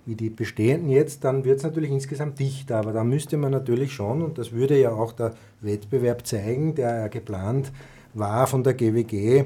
wie 0.09 0.15
die 0.15 0.31
bestehenden 0.31 0.89
jetzt, 0.89 1.23
dann 1.23 1.45
wird 1.45 1.59
es 1.59 1.65
natürlich 1.65 1.91
insgesamt 1.91 2.39
dichter. 2.39 2.79
Aber 2.79 2.95
da 2.95 3.05
müsste 3.05 3.37
man 3.37 3.53
natürlich 3.53 3.93
schon, 3.93 4.23
und 4.23 4.39
das 4.39 4.53
würde 4.53 4.81
ja 4.81 4.91
auch 4.91 5.13
der 5.13 5.35
Wettbewerb 5.61 6.27
zeigen, 6.27 6.75
der 6.75 7.01
ja 7.01 7.09
geplant 7.09 7.71
war 8.15 8.47
von 8.47 8.65
der 8.65 8.73
GWG, 8.73 9.13
äh, 9.13 9.45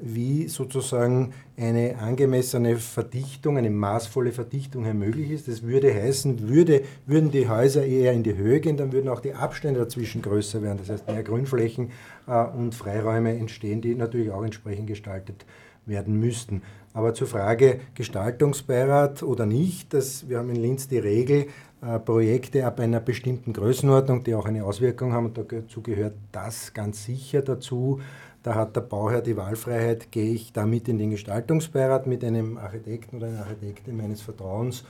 wie 0.00 0.46
sozusagen 0.46 1.32
eine 1.56 1.98
angemessene 1.98 2.76
Verdichtung, 2.76 3.58
eine 3.58 3.68
maßvolle 3.68 4.30
Verdichtung 4.30 4.84
hier 4.84 4.94
möglich 4.94 5.32
ist. 5.32 5.48
Das 5.48 5.64
würde 5.64 5.92
heißen, 5.92 6.48
würde, 6.48 6.82
würden 7.06 7.32
die 7.32 7.48
Häuser 7.48 7.84
eher 7.84 8.12
in 8.12 8.22
die 8.22 8.36
Höhe 8.36 8.60
gehen, 8.60 8.76
dann 8.76 8.92
würden 8.92 9.08
auch 9.08 9.20
die 9.20 9.34
Abstände 9.34 9.80
dazwischen 9.80 10.22
größer 10.22 10.62
werden. 10.62 10.78
Das 10.78 10.88
heißt, 10.88 11.08
mehr 11.08 11.24
Grünflächen 11.24 11.90
äh, 12.28 12.44
und 12.44 12.76
Freiräume 12.76 13.36
entstehen, 13.36 13.80
die 13.80 13.96
natürlich 13.96 14.30
auch 14.30 14.44
entsprechend 14.44 14.86
gestaltet 14.86 15.44
werden 15.44 15.63
müssten. 15.86 16.62
Aber 16.92 17.12
zur 17.12 17.26
Frage 17.26 17.80
Gestaltungsbeirat 17.94 19.22
oder 19.22 19.46
nicht, 19.46 19.92
das, 19.94 20.28
wir 20.28 20.38
haben 20.38 20.50
in 20.50 20.56
Linz 20.56 20.86
die 20.86 20.98
Regel, 20.98 21.46
äh, 21.82 21.98
Projekte 21.98 22.64
ab 22.66 22.80
einer 22.80 23.00
bestimmten 23.00 23.52
Größenordnung, 23.52 24.24
die 24.24 24.34
auch 24.34 24.46
eine 24.46 24.64
Auswirkung 24.64 25.12
haben, 25.12 25.26
und 25.26 25.36
dazu 25.36 25.82
gehört 25.82 26.14
das 26.32 26.72
ganz 26.72 27.04
sicher 27.04 27.42
dazu. 27.42 28.00
Da 28.42 28.54
hat 28.54 28.76
der 28.76 28.82
Bauherr 28.82 29.22
die 29.22 29.36
Wahlfreiheit, 29.36 30.12
gehe 30.12 30.32
ich 30.32 30.52
damit 30.52 30.88
in 30.88 30.98
den 30.98 31.10
Gestaltungsbeirat 31.10 32.06
mit 32.06 32.22
einem 32.22 32.58
Architekten 32.58 33.16
oder 33.16 33.26
einer 33.26 33.40
Architektin 33.40 33.96
meines 33.96 34.20
Vertrauens 34.20 34.84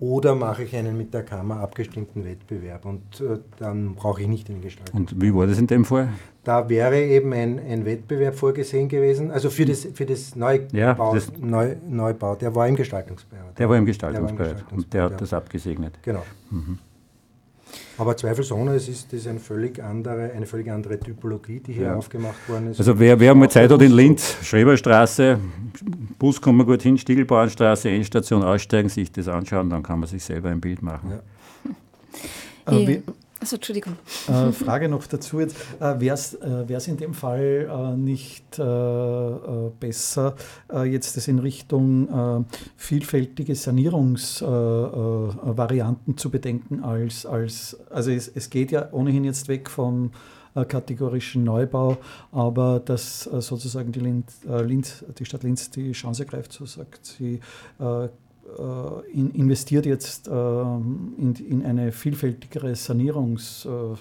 oder 0.00 0.34
mache 0.34 0.62
ich 0.64 0.76
einen 0.76 0.96
mit 0.96 1.12
der 1.12 1.24
Kammer 1.24 1.60
abgestimmten 1.60 2.24
Wettbewerb 2.24 2.84
und 2.84 3.20
äh, 3.20 3.38
dann 3.58 3.94
brauche 3.94 4.22
ich 4.22 4.28
nicht 4.28 4.48
den 4.48 4.60
Gestalter. 4.60 4.94
Und 4.94 5.20
wie 5.20 5.34
war 5.34 5.46
das 5.46 5.58
in 5.58 5.66
dem 5.66 5.84
Fall? 5.84 6.10
Da 6.44 6.68
wäre 6.68 7.00
eben 7.00 7.32
ein, 7.32 7.58
ein 7.58 7.84
Wettbewerb 7.84 8.34
vorgesehen 8.34 8.88
gewesen, 8.88 9.30
also 9.30 9.50
für 9.50 9.64
das, 9.64 9.86
für 9.92 10.06
das 10.06 10.36
Neubau, 10.36 10.76
ja, 10.76 10.94
das 11.12 11.32
Neu, 11.38 11.74
Neubau, 11.88 12.36
der 12.36 12.54
war 12.54 12.68
im 12.68 12.76
Gestaltungsbeirat. 12.76 13.58
Der 13.58 13.68
war 13.68 13.76
im 13.76 13.86
Gestaltungsbeirat 13.86 14.64
und 14.72 14.92
der 14.92 15.02
hat 15.04 15.20
das 15.20 15.32
abgesegnet. 15.32 15.98
Genau. 16.02 16.22
Mhm. 16.50 16.78
Aber 17.98 18.16
zweifelsohne, 18.16 18.74
es 18.74 18.88
ist 18.88 19.12
das 19.12 19.26
ein 19.26 19.40
völlig 19.40 19.82
andere, 19.82 20.30
eine 20.32 20.46
völlig 20.46 20.70
andere 20.70 21.00
Typologie, 21.00 21.60
die 21.60 21.72
hier 21.72 21.86
ja. 21.86 21.96
aufgemacht 21.96 22.48
worden 22.48 22.70
ist. 22.70 22.78
Also 22.78 22.98
wer, 22.98 23.18
wer 23.18 23.34
mal 23.34 23.50
Zeit 23.50 23.70
hat 23.70 23.82
in 23.82 23.92
Linz, 23.92 24.36
Schreberstraße, 24.42 25.38
Bus 26.18 26.40
kommt 26.40 26.58
man 26.58 26.66
gut 26.66 26.82
hin, 26.82 26.96
Stiegelbauernstraße, 26.96 27.88
Endstation 27.88 28.44
aussteigen, 28.44 28.88
sich 28.88 29.10
das 29.10 29.26
anschauen, 29.26 29.68
dann 29.68 29.82
kann 29.82 29.98
man 29.98 30.08
sich 30.08 30.22
selber 30.22 30.48
ein 30.48 30.60
Bild 30.60 30.80
machen. 30.80 31.10
Ja. 32.66 32.72
Also 33.40 33.56
Entschuldigung. 33.56 33.96
Äh, 34.26 34.52
Frage 34.52 34.88
noch 34.88 35.06
dazu 35.06 35.38
jetzt. 35.40 35.56
Äh, 35.78 36.00
Wäre 36.00 36.16
es 36.16 36.34
äh, 36.34 36.90
in 36.90 36.96
dem 36.96 37.14
Fall 37.14 37.70
äh, 37.70 37.96
nicht 37.96 38.58
äh, 38.58 38.62
äh, 38.62 39.70
besser, 39.78 40.34
jetzt 40.84 41.16
das 41.16 41.28
in 41.28 41.38
Richtung 41.38 42.44
vielfältige 42.76 43.54
Sanierungsvarianten 43.54 46.16
zu 46.16 46.30
bedenken 46.30 46.82
als, 46.82 47.24
als 47.26 47.76
also 47.90 48.10
es, 48.10 48.26
es 48.28 48.48
geht 48.50 48.72
ja 48.72 48.88
ohnehin 48.92 49.22
jetzt 49.24 49.48
weg 49.48 49.70
vom 49.70 50.10
kategorischen 50.54 51.44
Neubau, 51.44 51.98
aber 52.32 52.80
dass 52.80 53.22
sozusagen 53.22 53.92
die, 53.92 54.00
Linz, 54.00 55.04
die 55.18 55.24
Stadt 55.24 55.44
Linz 55.44 55.70
die 55.70 55.92
Chance 55.92 56.24
ergreift, 56.24 56.52
so 56.52 56.66
sagt 56.66 57.06
sie, 57.06 57.40
in, 59.12 59.30
investiert 59.32 59.86
jetzt 59.86 60.28
ähm, 60.28 61.14
in, 61.18 61.34
in, 61.34 61.64
eine 61.64 61.92
vielfältigere 61.92 62.74
Sanierungs, 62.74 63.66
äh, 63.66 63.96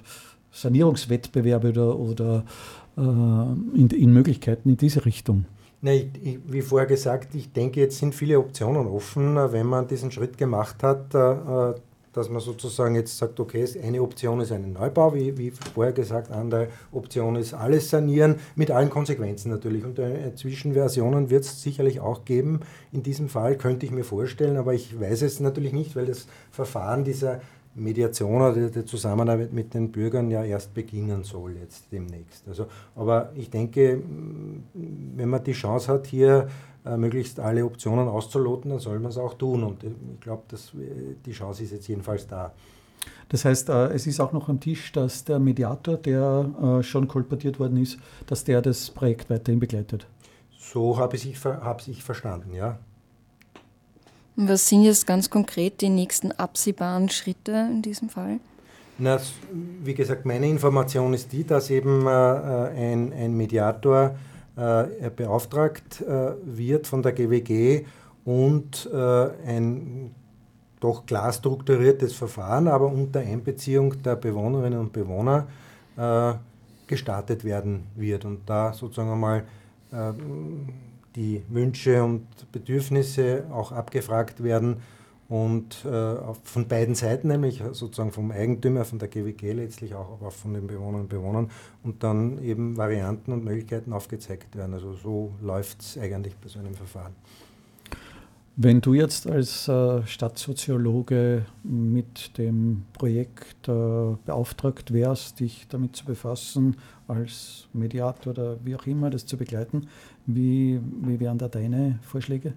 Sanierungswettbewerbe 0.52 1.70
oder, 1.70 2.00
oder 2.00 2.46
äh, 2.98 3.02
in, 3.02 3.90
in, 3.90 4.14
Möglichkeiten 4.14 4.70
in 4.70 4.78
diese 4.78 5.06
Richtung. 5.06 5.46
Na, 5.82 5.94
ich, 5.94 6.08
ich, 6.22 6.40
wie 6.48 6.62
vorher 6.62 6.88
gesagt, 6.88 7.36
ich 7.36 7.52
denke, 7.52 7.82
jetzt 7.82 8.00
sind 8.00 8.16
viele 8.16 8.40
Optionen 8.40 8.88
offen, 8.88 9.36
wenn 9.36 9.68
man 9.68 9.88
diesen 9.88 10.12
Schritt 10.12 10.38
gemacht 10.38 10.82
hat, 10.82 11.14
dass 12.18 12.30
man 12.30 12.42
sozusagen 12.42 12.96
jetzt 12.96 13.18
sagt, 13.18 13.40
okay, 13.40 13.66
eine 13.84 14.02
Option 14.02 14.40
ist 14.42 14.52
ein 14.52 14.74
Neubau, 14.74 15.14
wie, 15.14 15.38
wie 15.38 15.52
vorher 15.52 15.94
gesagt, 15.94 16.32
andere 16.32 16.70
Option 16.92 17.36
ist 17.36 17.54
alles 17.54 17.90
sanieren, 17.90 18.36
mit 18.56 18.72
allen 18.72 18.90
Konsequenzen 18.90 19.52
natürlich. 19.52 19.84
Und 19.86 20.00
äh, 20.00 20.34
Zwischenversionen 20.36 21.30
wird 21.30 21.44
es 21.44 21.62
sicherlich 21.62 22.00
auch 22.00 22.26
geben. 22.26 22.62
In 22.92 23.04
diesem 23.04 23.30
Fall 23.30 23.56
könnte 23.56 23.86
ich 23.86 23.92
mir 23.92 24.04
vorstellen, 24.04 24.58
aber 24.58 24.74
ich 24.74 25.00
weiß 25.00 25.22
es 25.22 25.40
natürlich 25.40 25.74
nicht, 25.74 25.96
weil 25.96 26.08
das 26.08 26.28
Verfahren 26.52 27.04
dieser 27.04 27.42
Mediation 27.78 28.42
oder 28.42 28.70
der 28.70 28.86
Zusammenarbeit 28.86 29.54
mit 29.54 29.74
den 29.74 29.92
Bürgern 29.92 30.30
ja 30.32 30.44
erst 30.44 30.74
beginnen 30.74 31.24
soll 31.24 31.56
jetzt 31.62 31.86
demnächst. 31.92 32.48
Also, 32.48 32.68
aber 32.96 33.32
ich 33.36 33.50
denke, 33.50 34.02
wenn 34.74 35.30
man 35.30 35.44
die 35.44 35.54
Chance 35.54 35.92
hat, 35.92 36.08
hier 36.08 36.48
äh, 36.86 36.98
möglichst 36.98 37.40
alle 37.40 37.66
Optionen 37.66 38.08
auszuloten, 38.08 38.72
dann 38.72 38.80
soll 38.80 39.00
man 39.00 39.12
es 39.12 39.18
auch 39.18 39.34
tun. 39.34 39.64
Und 39.64 39.84
äh, 39.84 39.88
ich 39.88 40.20
glaube, 40.22 40.44
äh, 40.54 41.16
die 41.26 41.32
Chance 41.32 41.64
ist 41.64 41.72
jetzt 41.72 41.88
jedenfalls 41.88 42.28
da. 42.28 42.54
Das 43.30 43.46
heißt, 43.46 43.70
es 43.70 44.08
ist 44.08 44.20
auch 44.20 44.34
noch 44.34 44.50
am 44.50 44.60
Tisch, 44.60 44.92
dass 44.92 45.24
der 45.24 45.40
Mediator, 45.40 45.98
der 45.98 46.82
schon 46.82 47.08
kolportiert 47.08 47.60
worden 47.60 47.78
ist, 47.78 47.98
dass 48.26 48.44
der 48.44 48.62
das 48.62 48.90
Projekt 48.90 49.30
weiterhin 49.30 49.60
begleitet. 49.60 50.08
So 50.58 50.98
habe 50.98 51.16
ich, 51.16 51.46
hab 51.46 51.88
ich 51.88 52.04
verstanden, 52.04 52.54
ja. 52.54 52.80
Was 54.40 54.70
sind 54.70 54.84
jetzt 54.84 55.08
ganz 55.08 55.32
konkret 55.32 55.82
die 55.82 55.90
nächsten 55.90 56.32
absehbaren 56.32 57.10
Schritte 57.10 57.70
in 57.72 57.82
diesem 57.82 58.08
Fall? 58.08 58.40
Na, 59.00 59.20
wie 59.84 59.96
gesagt, 59.96 60.28
meine 60.28 60.48
Information 60.48 61.16
ist 61.16 61.32
die, 61.34 61.44
dass 61.44 61.72
eben 61.72 62.06
äh, 62.06 62.10
ein, 62.10 63.12
ein 63.14 63.36
Mediator 63.36 64.16
äh, 64.56 65.10
beauftragt 65.16 66.02
äh, 66.02 66.34
wird 66.44 66.86
von 66.86 67.02
der 67.02 67.14
GWG 67.14 67.86
und 68.26 68.88
äh, 68.94 69.30
ein 69.48 70.14
doch 70.80 71.08
klar 71.08 71.34
strukturiertes 71.34 72.14
Verfahren, 72.14 72.68
aber 72.68 72.86
unter 72.92 73.20
Einbeziehung 73.20 74.02
der 74.04 74.16
Bewohnerinnen 74.16 74.80
und 74.80 74.94
Bewohner 74.94 75.48
gestartet 76.86 77.44
werden 77.44 77.88
wird 77.96 78.24
und 78.24 78.48
da 78.48 78.72
sozusagen 78.72 79.12
einmal 79.12 79.44
die 81.18 81.44
Wünsche 81.50 82.04
und 82.04 82.28
Bedürfnisse 82.52 83.46
auch 83.52 83.72
abgefragt 83.72 84.44
werden 84.44 84.78
und 85.30 85.84
äh, 85.84 86.16
von 86.44 86.68
beiden 86.70 86.96
Seiten, 86.96 87.28
nämlich 87.28 87.62
sozusagen 87.72 88.12
vom 88.12 88.32
Eigentümer, 88.32 88.86
von 88.86 89.00
der 89.00 89.10
GWG 89.10 89.52
letztlich 89.52 89.94
auch, 89.94 90.14
aber 90.14 90.28
auch 90.28 90.34
von 90.34 90.54
den 90.54 90.68
Bewohnern 90.68 91.02
und 91.02 91.10
Bewohnern 91.10 91.52
und 91.84 92.04
dann 92.04 92.42
eben 92.42 92.78
Varianten 92.78 93.34
und 93.34 93.44
Möglichkeiten 93.44 93.92
aufgezeigt 93.92 94.56
werden. 94.56 94.74
Also 94.74 94.94
so 94.94 95.34
läuft 95.42 95.82
es 95.82 95.98
eigentlich 95.98 96.36
bei 96.38 96.48
so 96.48 96.60
einem 96.60 96.76
Verfahren. 96.76 97.14
Wenn 98.60 98.82
du 98.82 98.96
jetzt 98.96 99.30
als 99.30 99.68
äh, 99.68 100.02
Stadtsoziologe 100.08 101.46
mit 101.62 102.40
dem 102.40 102.86
Projekt 102.92 103.68
äh, 103.68 104.16
beauftragt 104.26 104.92
wärst, 104.92 105.42
dich 105.42 105.68
damit 105.70 105.96
zu 105.96 106.06
befassen, 106.06 106.76
als 107.08 107.68
Mediator 107.72 108.34
oder 108.34 108.58
wie 108.64 108.76
auch 108.76 108.88
immer 108.88 109.12
das 109.12 109.28
zu 109.28 109.38
begleiten, 109.38 109.88
wie, 110.26 110.82
wie 111.04 111.20
wären 111.20 111.38
da 111.38 111.48
deine 111.48 112.00
Vorschläge? 112.02 112.54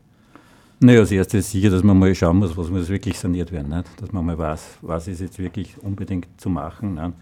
Naja, 0.80 1.00
als 1.00 1.12
erstes 1.12 1.50
sicher, 1.50 1.68
dass 1.68 1.82
man 1.82 1.98
mal 1.98 2.14
schauen 2.14 2.38
muss, 2.38 2.56
was 2.56 2.70
muss 2.70 2.88
wirklich 2.88 3.18
saniert 3.18 3.52
werden. 3.52 3.68
Nicht? 3.68 4.00
Dass 4.00 4.10
man 4.10 4.24
mal 4.24 4.38
weiß, 4.38 4.78
was 4.80 5.06
ist 5.06 5.20
jetzt 5.20 5.38
wirklich 5.38 5.76
unbedingt 5.82 6.28
zu 6.38 6.48
machen. 6.48 6.94
Nicht? 6.94 7.12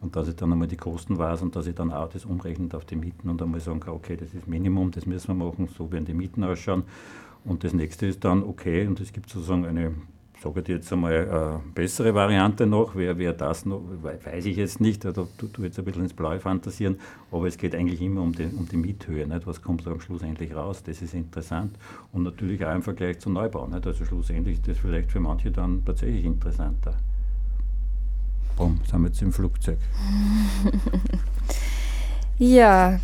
Und 0.00 0.14
dass 0.14 0.28
ich 0.28 0.36
dann 0.36 0.52
einmal 0.52 0.68
die 0.68 0.76
Kosten 0.76 1.18
weiß 1.18 1.42
und 1.42 1.56
dass 1.56 1.66
ich 1.66 1.74
dann 1.74 1.92
auch 1.92 2.08
das 2.08 2.24
umrechnet 2.24 2.72
auf 2.76 2.84
die 2.84 2.94
Mieten 2.94 3.30
und 3.30 3.42
einmal 3.42 3.58
sagen 3.58 3.80
kann, 3.80 3.94
okay, 3.94 4.16
das 4.16 4.32
ist 4.32 4.46
Minimum, 4.46 4.92
das 4.92 5.06
müssen 5.06 5.36
wir 5.36 5.44
machen, 5.44 5.68
so 5.76 5.90
werden 5.90 6.04
die 6.04 6.14
Mieten 6.14 6.44
ausschauen. 6.44 6.84
Und 7.44 7.64
das 7.64 7.72
nächste 7.72 8.06
ist 8.06 8.24
dann, 8.24 8.42
okay, 8.42 8.86
und 8.86 9.00
es 9.00 9.12
gibt 9.12 9.30
sozusagen 9.30 9.64
eine 9.64 9.94
sage 10.42 10.60
ich 10.60 10.68
jetzt 10.68 10.92
einmal, 10.92 11.60
äh, 11.62 11.70
bessere 11.74 12.14
Variante 12.14 12.66
noch. 12.66 12.94
Wer, 12.94 13.18
wer 13.18 13.32
das 13.32 13.66
noch, 13.66 13.82
weiß 14.02 14.46
ich 14.46 14.56
jetzt 14.56 14.80
nicht, 14.80 15.04
da 15.04 15.12
tue 15.12 15.28
ich 15.36 15.58
jetzt 15.58 15.78
ein 15.78 15.84
bisschen 15.84 16.04
ins 16.04 16.14
Blaue 16.14 16.38
fantasieren, 16.40 16.98
aber 17.32 17.46
es 17.46 17.58
geht 17.58 17.74
eigentlich 17.74 18.00
immer 18.00 18.22
um 18.22 18.32
die, 18.32 18.44
um 18.44 18.68
die 18.68 18.76
Miethöhe. 18.76 19.26
Nicht? 19.26 19.46
Was 19.46 19.62
kommt 19.62 19.86
da 19.86 19.90
am 19.90 20.00
Schluss 20.00 20.22
endlich 20.22 20.54
raus? 20.54 20.82
Das 20.82 21.02
ist 21.02 21.14
interessant. 21.14 21.76
Und 22.12 22.22
natürlich 22.22 22.64
auch 22.64 22.74
im 22.74 22.82
Vergleich 22.82 23.18
zum 23.18 23.32
Neubau. 23.32 23.66
Nicht? 23.66 23.86
Also 23.86 24.04
schlussendlich 24.04 24.58
ist 24.58 24.68
das 24.68 24.78
vielleicht 24.78 25.10
für 25.10 25.20
manche 25.20 25.50
dann 25.50 25.84
tatsächlich 25.84 26.24
interessanter. 26.24 26.96
Boom, 28.56 28.80
sind 28.88 29.00
wir 29.00 29.08
jetzt 29.08 29.22
im 29.22 29.32
Flugzeug. 29.32 29.78
ja, 32.38 32.98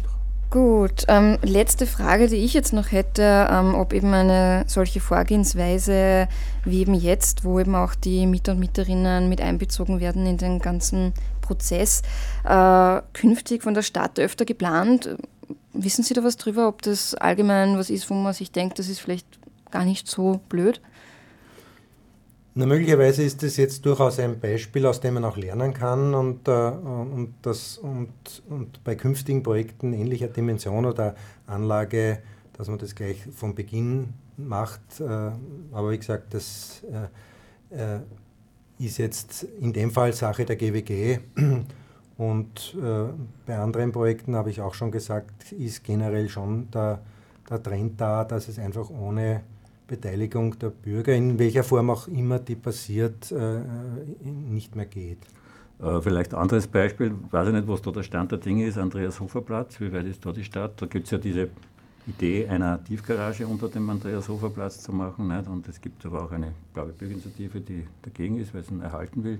Gut, 0.50 1.04
ähm, 1.09 1.38
letzte 1.42 1.87
Frage, 1.87 2.28
die 2.28 2.37
ich 2.37 2.54
jetzt 2.54 2.72
noch 2.72 2.92
hätte, 2.92 3.48
ähm, 3.50 3.74
ob 3.74 3.92
eben 3.92 4.14
eine 4.14 4.64
solche 4.68 5.00
Vorgehensweise 5.00 6.28
wie 6.64 6.80
eben 6.80 6.94
jetzt, 6.94 7.44
wo 7.44 7.59
eben 7.59 7.74
auch 7.74 7.94
die 7.96 8.26
Mieter 8.26 8.52
und 8.52 8.61
Mieterinnen 8.61 9.28
mit 9.28 9.40
einbezogen 9.40 9.98
werden 10.00 10.26
in 10.26 10.38
den 10.38 10.61
ganzen 10.61 11.12
Prozess, 11.40 12.02
äh, 12.44 13.00
künftig 13.12 13.64
von 13.64 13.74
der 13.74 13.83
Stadt 13.83 14.20
öfter 14.20 14.44
geplant. 14.44 15.16
Wissen 15.72 16.04
Sie 16.04 16.14
da 16.14 16.22
was 16.22 16.37
drüber, 16.37 16.68
ob 16.68 16.83
das 16.83 17.14
allgemein 17.14 17.76
was 17.76 17.90
ist, 17.90 18.09
wo 18.09 18.14
man 18.14 18.33
sich 18.33 18.52
denkt, 18.52 18.78
das 18.78 18.88
ist 18.88 19.00
vielleicht 19.00 19.26
gar 19.72 19.85
nicht 19.85 20.07
so 20.09 20.40
blöd? 20.48 20.80
Na, 22.56 22.66
möglicherweise 22.66 23.24
ist 23.24 23.42
das 23.42 23.56
jetzt 23.56 23.84
durchaus 23.84 24.20
ein 24.20 24.38
Beispiel, 24.38 24.86
aus 24.86 25.00
dem 25.00 25.14
man 25.14 25.24
auch 25.24 25.36
lernen 25.36 25.74
kann 25.74 26.14
und, 26.14 26.46
äh, 26.46 26.52
und, 26.52 27.34
das, 27.42 27.78
und, 27.78 28.12
und 28.48 28.84
bei 28.84 28.94
künftigen 28.94 29.42
Projekten 29.42 29.92
ähnlicher 29.92 30.28
Dimension 30.28 30.86
oder 30.86 31.16
Anlage, 31.48 32.20
dass 32.52 32.68
man 32.68 32.78
das 32.78 32.94
gleich 32.94 33.20
von 33.34 33.56
Beginn 33.56 34.14
macht. 34.36 35.00
Äh, 35.00 35.32
aber 35.72 35.90
wie 35.90 35.98
gesagt, 35.98 36.32
das 36.32 36.82
äh, 37.70 37.96
äh 37.96 38.00
ist 38.78 38.98
jetzt 38.98 39.44
in 39.60 39.72
dem 39.72 39.90
Fall 39.92 40.12
Sache 40.12 40.44
der 40.44 40.56
GWG. 40.56 41.18
Und 42.16 42.76
äh, 42.76 43.12
bei 43.46 43.56
anderen 43.56 43.92
Projekten 43.92 44.34
habe 44.36 44.50
ich 44.50 44.60
auch 44.60 44.74
schon 44.74 44.90
gesagt, 44.90 45.52
ist 45.52 45.84
generell 45.84 46.28
schon 46.28 46.70
der, 46.72 47.00
der 47.48 47.62
Trend 47.62 48.00
da, 48.00 48.24
dass 48.24 48.48
es 48.48 48.58
einfach 48.58 48.90
ohne 48.90 49.42
Beteiligung 49.87 50.59
der 50.59 50.70
Bürger, 50.70 51.14
in 51.14 51.38
welcher 51.38 51.64
Form 51.64 51.90
auch 51.90 52.09
immer 52.09 52.38
die 52.38 52.57
passiert, 52.57 53.31
äh, 53.33 53.61
nicht 54.25 54.75
mehr 54.75 54.87
geht. 54.87 55.18
Äh, 55.83 56.01
vielleicht 56.01 56.35
ein 56.35 56.40
anderes 56.40 56.66
Beispiel, 56.66 57.12
weiß 57.31 57.49
ich 57.49 57.55
nicht, 57.55 57.68
was 57.68 57.83
da 57.83 57.90
der 57.90 58.03
Stand 58.03 58.33
der 58.33 58.38
Dinge 58.38 58.66
ist, 58.66 58.79
Andreas 58.79 59.20
Hofer 59.20 59.42
Platz, 59.42 59.81
wie 59.81 59.92
weit 59.92 60.07
ist 60.07 60.25
da 60.25 60.33
die 60.33 60.44
Stadt? 60.44 60.81
Da 60.81 60.87
gibt 60.87 61.07
es 61.07 61.11
ja 61.11 61.18
diese 61.18 61.49
Idee 62.07 62.47
einer 62.49 62.83
Tiefgarage 62.85 63.47
unter 63.47 63.68
dem 63.68 63.88
Andreas-Hofer-Platz 63.88 64.83
zu 64.83 64.92
machen. 64.92 65.29
Nicht? 65.29 65.49
Und 65.49 65.66
es 65.68 65.81
gibt 65.81 66.05
aber 66.05 66.25
auch 66.25 66.33
eine 66.33 66.53
blaue 66.75 66.92
Bürgerinitiative, 66.92 67.61
die 67.61 67.87
dagegen 68.03 68.38
ist, 68.38 68.55
weil 68.55 68.62
sie 68.62 68.75
ihn 68.75 68.83
erhalten 68.83 69.25
will. 69.25 69.38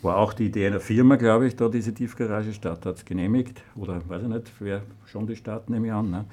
War 0.00 0.16
auch 0.16 0.32
die 0.32 0.46
Idee 0.46 0.66
einer 0.66 0.80
Firma, 0.80 1.16
glaube 1.16 1.46
ich, 1.46 1.56
da 1.56 1.68
diese 1.68 1.92
Tiefgarage. 1.92 2.52
Stadt 2.52 2.86
hat 2.86 2.96
es 2.96 3.04
genehmigt. 3.04 3.62
Oder 3.74 4.00
weiß 4.08 4.22
ich 4.22 4.28
nicht, 4.28 4.52
wer 4.60 4.82
schon 5.06 5.26
die 5.26 5.36
Stadt, 5.36 5.70
nehme 5.70 5.88
ich 5.88 5.92
an. 5.92 6.10
Ne? 6.10 6.24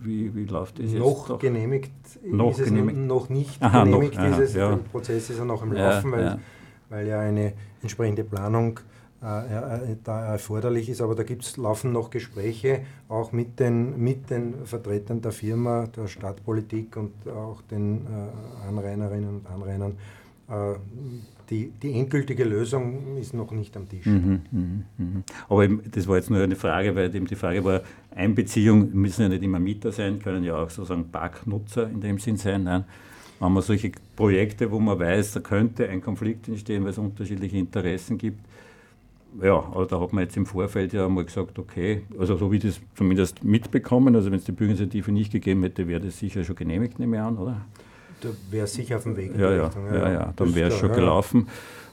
Wie, 0.00 0.34
wie 0.34 0.44
läuft 0.44 0.78
das 0.80 0.90
noch 0.92 1.28
jetzt? 1.28 1.40
Genehmigt 1.40 1.92
noch 2.24 2.50
ist 2.58 2.64
genehmigt 2.64 2.98
es 2.98 3.06
noch 3.06 3.28
nicht 3.28 3.62
Aha, 3.62 3.84
genehmigt. 3.84 4.14
noch, 4.14 4.20
aha, 4.22 4.28
Dieses, 4.38 4.54
ja. 4.54 4.70
Der 4.70 4.76
Prozess 4.78 5.30
ist 5.30 5.38
ja 5.38 5.44
noch 5.44 5.62
im 5.62 5.72
Ja, 5.74 5.90
Laufen, 5.90 6.10
weil, 6.12 6.24
ja. 6.24 6.38
weil 6.88 7.06
ja 7.06 7.20
eine 7.20 7.52
entsprechende 7.80 8.24
Planung 8.24 8.80
äh, 9.22 9.92
äh, 9.92 9.96
da 10.02 10.24
erforderlich 10.32 10.88
ist. 10.88 11.00
Aber 11.00 11.14
da 11.14 11.22
gibt's, 11.22 11.56
laufen 11.56 11.92
noch 11.92 12.10
Gespräche, 12.10 12.80
auch 13.08 13.30
mit 13.30 13.60
den, 13.60 14.02
mit 14.02 14.30
den 14.30 14.66
Vertretern 14.66 15.20
der 15.20 15.30
Firma, 15.30 15.86
der 15.86 16.08
Stadtpolitik 16.08 16.96
und 16.96 17.12
auch 17.28 17.62
den 17.62 18.04
äh, 18.06 18.66
Anrainerinnen 18.68 19.28
und 19.36 19.46
Anrainern. 19.46 19.92
Äh, 20.48 20.74
die, 21.52 21.70
die 21.82 21.92
endgültige 21.92 22.44
Lösung 22.44 23.18
ist 23.18 23.34
noch 23.34 23.50
nicht 23.50 23.76
am 23.76 23.86
Tisch. 23.86 24.06
Mhm, 24.06 24.40
mhm, 24.50 24.84
mhm. 24.96 25.24
Aber 25.50 25.64
eben, 25.64 25.82
das 25.90 26.08
war 26.08 26.16
jetzt 26.16 26.30
nur 26.30 26.40
eine 26.40 26.56
Frage, 26.56 26.96
weil 26.96 27.14
eben 27.14 27.26
die 27.26 27.36
Frage 27.36 27.62
war, 27.62 27.82
Einbeziehung 28.14 28.90
müssen 28.94 29.22
ja 29.22 29.28
nicht 29.28 29.42
immer 29.42 29.58
Mieter 29.58 29.92
sein, 29.92 30.18
können 30.18 30.44
ja 30.44 30.56
auch 30.56 30.70
sozusagen 30.70 31.10
Parknutzer 31.10 31.90
in 31.90 32.00
dem 32.00 32.18
Sinn 32.18 32.38
sein. 32.38 32.64
Nein. 32.64 32.84
Wenn 33.38 33.52
man 33.52 33.62
solche 33.62 33.92
Projekte, 34.16 34.70
wo 34.70 34.78
man 34.78 34.98
weiß, 34.98 35.32
da 35.32 35.40
könnte 35.40 35.88
ein 35.88 36.00
Konflikt 36.00 36.48
entstehen, 36.48 36.84
weil 36.84 36.90
es 36.90 36.98
unterschiedliche 36.98 37.58
Interessen 37.58 38.16
gibt, 38.16 38.40
ja, 39.42 39.54
aber 39.54 39.86
da 39.86 40.00
hat 40.00 40.12
man 40.12 40.24
jetzt 40.24 40.36
im 40.36 40.46
Vorfeld 40.46 40.92
ja 40.92 41.08
mal 41.08 41.24
gesagt, 41.24 41.58
okay, 41.58 42.02
also 42.18 42.36
so 42.36 42.52
wie 42.52 42.58
das 42.58 42.80
zumindest 42.94 43.44
mitbekommen, 43.44 44.14
also 44.14 44.30
wenn 44.30 44.38
es 44.38 44.44
die 44.44 44.52
Bürgerinitiative 44.52 45.10
nicht 45.10 45.32
gegeben 45.32 45.62
hätte, 45.62 45.88
wäre 45.88 46.00
das 46.00 46.18
sicher 46.18 46.44
schon 46.44 46.56
genehmigt, 46.56 46.98
nehme 46.98 47.16
ich 47.16 47.22
an, 47.22 47.36
oder? 47.38 47.62
Da 48.22 48.28
wäre 48.50 48.66
sicher 48.66 48.96
auf 48.96 49.02
dem 49.02 49.16
Weg 49.16 49.34
in 49.34 49.40
Ja, 49.40 49.50
die 49.50 49.56
ja, 49.56 49.64
Richtung. 49.66 49.86
ja, 49.86 50.10
ja, 50.12 50.18
dann 50.36 50.46
Das 50.48 50.54
wäre 50.54 50.68
es 50.68 50.74
schon 50.78 50.88
ja. 50.90 50.94
gelaufen. 50.94 51.48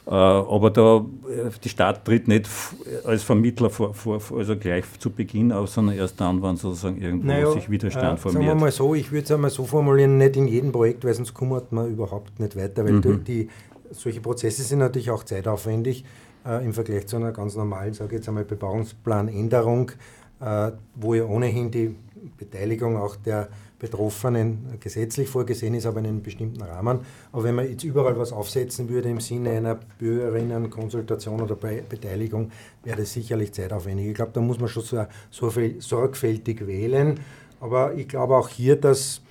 Äh, 0.08 0.12
aber 0.12 0.70
da, 0.72 0.98
äh, 0.98 1.50
die 1.64 1.70
Stadt 1.70 2.04
tritt 2.06 2.28
nicht 2.28 2.46
f- 2.46 2.76
als 3.06 3.22
Vermittler 3.24 3.70
vor, 3.70 3.94
vor, 3.94 4.20
also 4.38 4.56
gleich 4.56 4.86
zu 5.00 5.12
Beginn 5.12 5.52
auf, 5.52 5.70
sondern 5.70 5.96
erst 5.98 6.20
dann, 6.20 6.42
wenn 6.42 6.56
sozusagen 6.56 7.00
irgendwo 7.00 7.28
Naja, 7.28 7.52
sich 7.52 7.70
Widerstand 7.70 8.18
äh, 8.20 8.22
Sagen 8.22 8.24
wir 8.24 8.32
formiert. 8.32 8.60
mal 8.60 8.72
so, 8.72 8.96
ich 8.96 9.12
würde 9.12 9.26
es 9.26 9.32
einmal 9.32 9.52
so 9.52 9.66
formulieren, 9.66 10.18
nicht 10.18 10.36
in 10.36 10.48
jedem 10.48 10.72
Projekt, 10.72 11.04
weil 11.06 11.14
sonst 11.14 11.34
kommt 11.34 11.72
man 11.72 11.92
überhaupt 11.92 12.40
nicht 12.40 12.56
weiter, 12.56 12.86
weil 12.86 12.94
Mhm. 12.94 13.24
die, 13.24 13.50
solche 13.92 14.20
Prozesse 14.22 14.64
sind 14.64 14.80
natürlich 14.80 15.12
auch 15.12 15.24
zeitaufwendig 15.24 16.06
äh, 16.46 16.64
im 16.66 16.74
Vergleich 16.74 17.06
zu 17.06 17.18
einer 17.18 17.32
ganz 17.32 17.56
normalen, 17.56 17.94
sage 17.94 18.16
ich 18.16 18.20
jetzt 18.20 18.30
einmal, 18.30 18.46
Bebauungsplanänderung, 18.46 19.90
äh, 19.92 19.94
wo 20.96 21.14
ja 21.14 21.26
ohnehin 21.26 21.70
die 21.70 21.96
Beteiligung 22.38 22.98
auch 22.98 23.16
der 23.18 23.50
Betroffenen 23.80 24.78
gesetzlich 24.80 25.30
vorgesehen 25.30 25.74
ist, 25.74 25.86
aber 25.86 26.00
in 26.00 26.08
einem 26.08 26.22
bestimmten 26.22 26.62
Rahmen. 26.62 27.00
Aber 27.32 27.44
wenn 27.44 27.56
man 27.56 27.70
jetzt 27.70 27.84
überall 27.86 28.18
was 28.20 28.34
aufsetzen 28.34 28.90
würde 28.90 29.10
im 29.10 29.22
Sinne 29.22 29.52
einer 29.52 29.80
Bürgerinnenkonsultation 29.98 31.42
oder 31.42 31.56
Be 31.56 31.82
Beteiligung, 31.88 32.52
wäre 32.84 32.98
das 32.98 33.14
sicherlich 33.14 33.54
zeitaufwendig. 33.54 34.08
Ich 34.08 34.14
glaube, 34.14 34.32
da 34.34 34.42
muss 34.42 34.60
man 34.60 34.68
schon 34.68 34.84
so, 34.84 35.06
so 35.32 35.50
viel 35.50 35.82
sorgfältig 35.82 36.68
wählen. 36.68 37.20
Aber 37.62 37.94
ich 37.94 38.08
glaube 38.08 38.36
auch 38.36 38.50
hier, 38.50 38.76
dass, 38.76 39.22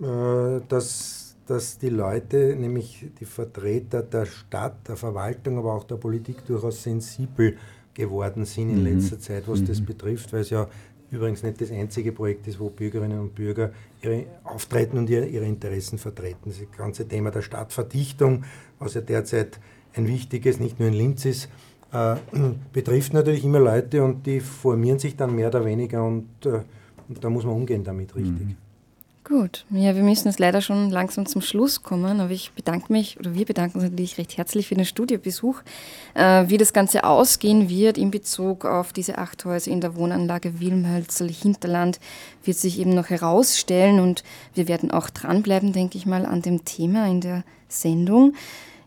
äh, 0.00 0.60
dass, 0.68 1.36
dass 1.46 1.78
die 1.78 1.90
Leute, 1.90 2.56
nämlich 2.56 3.06
die 3.20 3.26
Vertreter 3.26 4.02
der 4.02 4.24
Stadt, 4.24 4.88
der 4.88 4.96
Verwaltung, 4.96 5.58
aber 5.58 5.74
auch 5.74 5.84
der 5.84 5.96
Politik 5.96 6.46
durchaus 6.46 6.82
sensibel 6.82 7.56
geworden 7.98 8.44
sind 8.46 8.70
in 8.70 8.78
Mhm. 8.78 8.94
letzter 8.94 9.18
Zeit, 9.18 9.44
was 9.46 9.62
das 9.64 9.80
betrifft, 9.80 10.32
weil 10.32 10.40
es 10.40 10.50
ja 10.50 10.68
übrigens 11.10 11.42
nicht 11.42 11.60
das 11.60 11.70
einzige 11.70 12.12
Projekt 12.12 12.46
ist, 12.46 12.60
wo 12.60 12.70
Bürgerinnen 12.70 13.18
und 13.18 13.34
Bürger 13.34 13.72
ihre 14.02 14.24
auftreten 14.44 14.98
und 14.98 15.10
ihre, 15.10 15.26
ihre 15.26 15.44
Interessen 15.44 15.98
vertreten. 15.98 16.50
Das 16.50 16.58
ganze 16.76 17.06
Thema 17.08 17.30
der 17.30 17.42
Stadtverdichtung, 17.42 18.44
was 18.78 18.94
ja 18.94 19.00
derzeit 19.00 19.58
ein 19.94 20.06
wichtiges, 20.06 20.60
nicht 20.60 20.78
nur 20.78 20.88
in 20.88 20.94
Linz 20.94 21.24
ist, 21.24 21.48
äh, 21.92 22.16
betrifft 22.72 23.12
natürlich 23.14 23.44
immer 23.44 23.60
Leute 23.60 24.02
und 24.04 24.26
die 24.26 24.40
formieren 24.40 24.98
sich 24.98 25.16
dann 25.16 25.34
mehr 25.34 25.48
oder 25.48 25.64
weniger 25.64 26.04
und, 26.06 26.28
äh, 26.44 26.60
und 27.08 27.24
da 27.24 27.30
muss 27.30 27.44
man 27.44 27.54
umgehen 27.54 27.82
damit 27.84 28.14
richtig. 28.14 28.56
Gut, 29.28 29.66
ja, 29.68 29.94
wir 29.94 30.02
müssen 30.02 30.28
jetzt 30.28 30.38
leider 30.38 30.62
schon 30.62 30.88
langsam 30.88 31.26
zum 31.26 31.42
Schluss 31.42 31.82
kommen, 31.82 32.18
aber 32.18 32.30
ich 32.30 32.52
bedanke 32.52 32.90
mich, 32.90 33.20
oder 33.20 33.34
wir 33.34 33.44
bedanken 33.44 33.78
uns 33.78 33.90
natürlich 33.90 34.16
recht 34.16 34.38
herzlich 34.38 34.68
für 34.68 34.74
den 34.74 34.86
Studiobesuch. 34.86 35.60
Äh, 36.14 36.48
wie 36.48 36.56
das 36.56 36.72
Ganze 36.72 37.04
ausgehen 37.04 37.68
wird 37.68 37.98
in 37.98 38.10
Bezug 38.10 38.64
auf 38.64 38.94
diese 38.94 39.18
acht 39.18 39.44
Häuser 39.44 39.70
in 39.70 39.82
der 39.82 39.96
Wohnanlage 39.96 40.60
Wilmhölzl 40.60 41.28
Hinterland, 41.28 42.00
wird 42.42 42.56
sich 42.56 42.78
eben 42.78 42.94
noch 42.94 43.10
herausstellen 43.10 44.00
und 44.00 44.24
wir 44.54 44.66
werden 44.66 44.90
auch 44.90 45.10
dranbleiben, 45.10 45.74
denke 45.74 45.98
ich 45.98 46.06
mal, 46.06 46.24
an 46.24 46.40
dem 46.40 46.64
Thema 46.64 47.06
in 47.06 47.20
der 47.20 47.44
Sendung. 47.68 48.32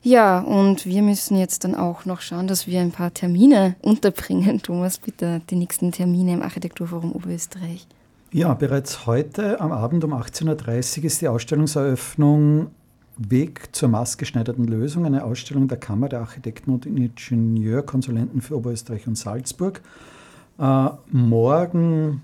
Ja, 0.02 0.40
und 0.40 0.88
wir 0.88 1.04
müssen 1.04 1.38
jetzt 1.38 1.66
dann 1.66 1.76
auch 1.76 2.06
noch 2.06 2.22
schauen, 2.22 2.48
dass 2.48 2.66
wir 2.66 2.82
ein 2.82 2.92
paar 2.92 3.14
Termine 3.14 3.76
unterbringen. 3.84 4.64
Thomas, 4.64 4.98
bitte 4.98 5.44
die 5.52 5.56
nächsten 5.56 5.92
Termine 5.92 6.34
im 6.34 6.42
Architekturforum 6.42 7.12
Oberösterreich. 7.12 7.86
Ja, 8.34 8.54
bereits 8.54 9.06
heute 9.08 9.60
am 9.60 9.74
Abend 9.74 10.06
um 10.06 10.14
18.30 10.14 11.00
Uhr 11.00 11.04
ist 11.04 11.20
die 11.20 11.28
Ausstellungseröffnung 11.28 12.72
Weg 13.18 13.76
zur 13.76 13.90
maßgeschneiderten 13.90 14.64
Lösung, 14.64 15.06
eine 15.06 15.26
Ausstellung 15.26 15.68
der 15.68 15.78
Kammer 15.78 16.08
der 16.08 16.22
Architekten 16.22 16.72
und 16.72 16.86
Ingenieurkonsulenten 16.86 18.40
für 18.42 18.56
Oberösterreich 18.56 19.06
und 19.06 19.18
Salzburg. 19.18 19.82
Äh, 20.58 20.90
morgen 21.12 22.24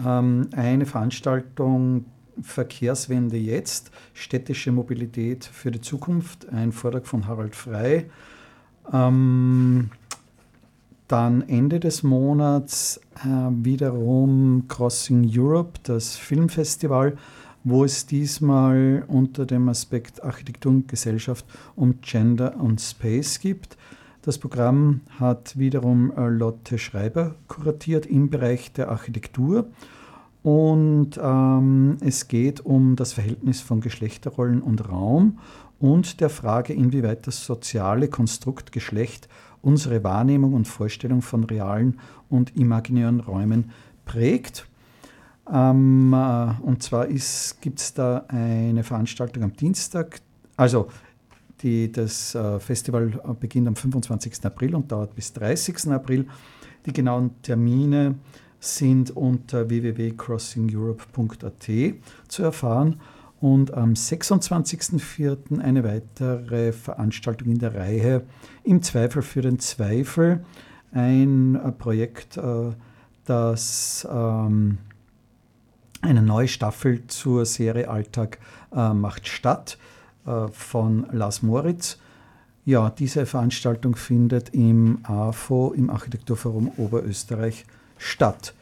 ähm, 0.00 0.48
eine 0.54 0.86
Veranstaltung 0.86 2.04
Verkehrswende 2.40 3.36
jetzt, 3.36 3.90
städtische 4.14 4.70
Mobilität 4.70 5.44
für 5.44 5.72
die 5.72 5.80
Zukunft, 5.80 6.48
ein 6.50 6.70
Vortrag 6.70 7.08
von 7.08 7.26
Harald 7.26 7.56
Frey. 7.56 8.08
Ähm, 8.92 9.90
dann 11.08 11.48
Ende 11.48 11.80
des 11.80 12.02
Monats 12.02 13.00
äh, 13.24 13.28
wiederum 13.50 14.64
Crossing 14.68 15.28
Europe, 15.32 15.80
das 15.82 16.16
Filmfestival, 16.16 17.16
wo 17.64 17.84
es 17.84 18.06
diesmal 18.06 19.04
unter 19.08 19.46
dem 19.46 19.68
Aspekt 19.68 20.22
Architektur 20.22 20.72
und 20.72 20.88
Gesellschaft 20.88 21.44
um 21.74 22.00
Gender 22.00 22.56
und 22.60 22.80
Space 22.80 23.40
gibt. 23.40 23.76
Das 24.22 24.38
Programm 24.38 25.00
hat 25.18 25.58
wiederum 25.58 26.12
äh, 26.16 26.28
Lotte 26.28 26.78
Schreiber 26.78 27.34
kuratiert 27.48 28.06
im 28.06 28.30
Bereich 28.30 28.72
der 28.72 28.90
Architektur. 28.90 29.66
Und 30.42 31.18
ähm, 31.20 31.96
es 32.00 32.28
geht 32.28 32.60
um 32.60 32.94
das 32.94 33.12
Verhältnis 33.12 33.60
von 33.60 33.80
Geschlechterrollen 33.80 34.62
und 34.62 34.88
Raum 34.88 35.38
und 35.80 36.20
der 36.20 36.30
Frage, 36.30 36.72
inwieweit 36.72 37.26
das 37.26 37.44
soziale 37.44 38.08
Konstrukt 38.08 38.72
Geschlecht 38.72 39.28
unsere 39.62 40.04
Wahrnehmung 40.04 40.54
und 40.54 40.66
Vorstellung 40.66 41.22
von 41.22 41.44
realen 41.44 41.98
und 42.28 42.56
imaginären 42.56 43.20
Räumen 43.20 43.70
prägt. 44.04 44.66
Ähm, 45.52 46.12
äh, 46.12 46.52
und 46.62 46.82
zwar 46.82 47.06
gibt 47.06 47.80
es 47.80 47.94
da 47.94 48.24
eine 48.28 48.84
Veranstaltung 48.84 49.44
am 49.44 49.54
Dienstag, 49.54 50.20
also 50.56 50.88
die, 51.62 51.90
das 51.90 52.34
äh, 52.34 52.60
Festival 52.60 53.08
beginnt 53.40 53.68
am 53.68 53.76
25. 53.76 54.44
April 54.44 54.74
und 54.74 54.92
dauert 54.92 55.14
bis 55.14 55.32
30. 55.32 55.90
April. 55.90 56.26
Die 56.86 56.92
genauen 56.92 57.30
Termine 57.42 58.16
sind 58.60 59.16
unter 59.16 59.68
www.crossingeurope.at 59.68 61.70
zu 62.28 62.42
erfahren. 62.42 63.00
Und 63.40 63.72
am 63.74 63.92
26.04. 63.92 65.60
eine 65.60 65.84
weitere 65.84 66.72
Veranstaltung 66.72 67.48
in 67.48 67.58
der 67.58 67.74
Reihe 67.74 68.22
Im 68.64 68.82
Zweifel 68.82 69.22
für 69.22 69.42
den 69.42 69.60
Zweifel. 69.60 70.44
Ein 70.92 71.54
äh, 71.54 71.70
Projekt, 71.70 72.36
äh, 72.36 72.72
das 73.24 74.06
ähm, 74.10 74.78
eine 76.00 76.22
neue 76.22 76.48
Staffel 76.48 77.06
zur 77.06 77.44
Serie 77.44 77.88
Alltag 77.88 78.38
äh, 78.74 78.92
macht 78.92 79.26
statt 79.26 79.78
von 80.52 81.06
Lars 81.10 81.42
Moritz. 81.42 81.96
Ja, 82.66 82.90
diese 82.90 83.24
Veranstaltung 83.24 83.96
findet 83.96 84.50
im 84.50 84.98
AFO, 85.04 85.72
im 85.74 85.88
Architekturforum 85.88 86.70
Oberösterreich, 86.76 87.64
statt. 87.96 88.52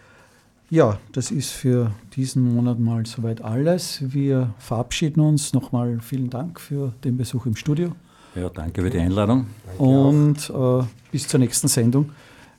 Ja, 0.69 0.99
das 1.13 1.31
ist 1.31 1.51
für 1.51 1.93
diesen 2.17 2.55
Monat 2.55 2.81
mal 2.81 3.07
soweit 3.07 3.41
alles. 3.41 4.01
Wir 4.01 4.53
verabschieden 4.59 5.21
uns. 5.21 5.53
Nochmal 5.53 6.01
vielen 6.01 6.29
Dank 6.29 6.61
für 6.61 6.93
den 7.05 7.17
Besuch 7.17 7.47
im 7.47 7.55
Studio. 7.55 7.93
Ja, 8.35 8.49
danke 8.49 8.83
für 8.83 8.91
die 8.91 8.99
Einladung. 8.99 9.47
Danke. 9.67 9.83
Und 9.83 10.51
äh, 10.51 10.85
bis 11.13 11.29
zur 11.29 11.39
nächsten 11.39 11.69
Sendung. 11.69 12.11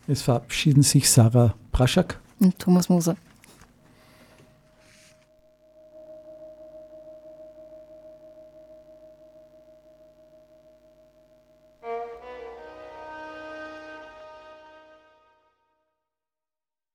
Es 0.08 0.22
verabschieden 0.22 0.84
sich 0.84 1.10
Sarah 1.10 1.54
Praschak 1.74 2.20
Und 2.40 2.58
Thomas 2.58 2.88
Moser. 2.88 3.18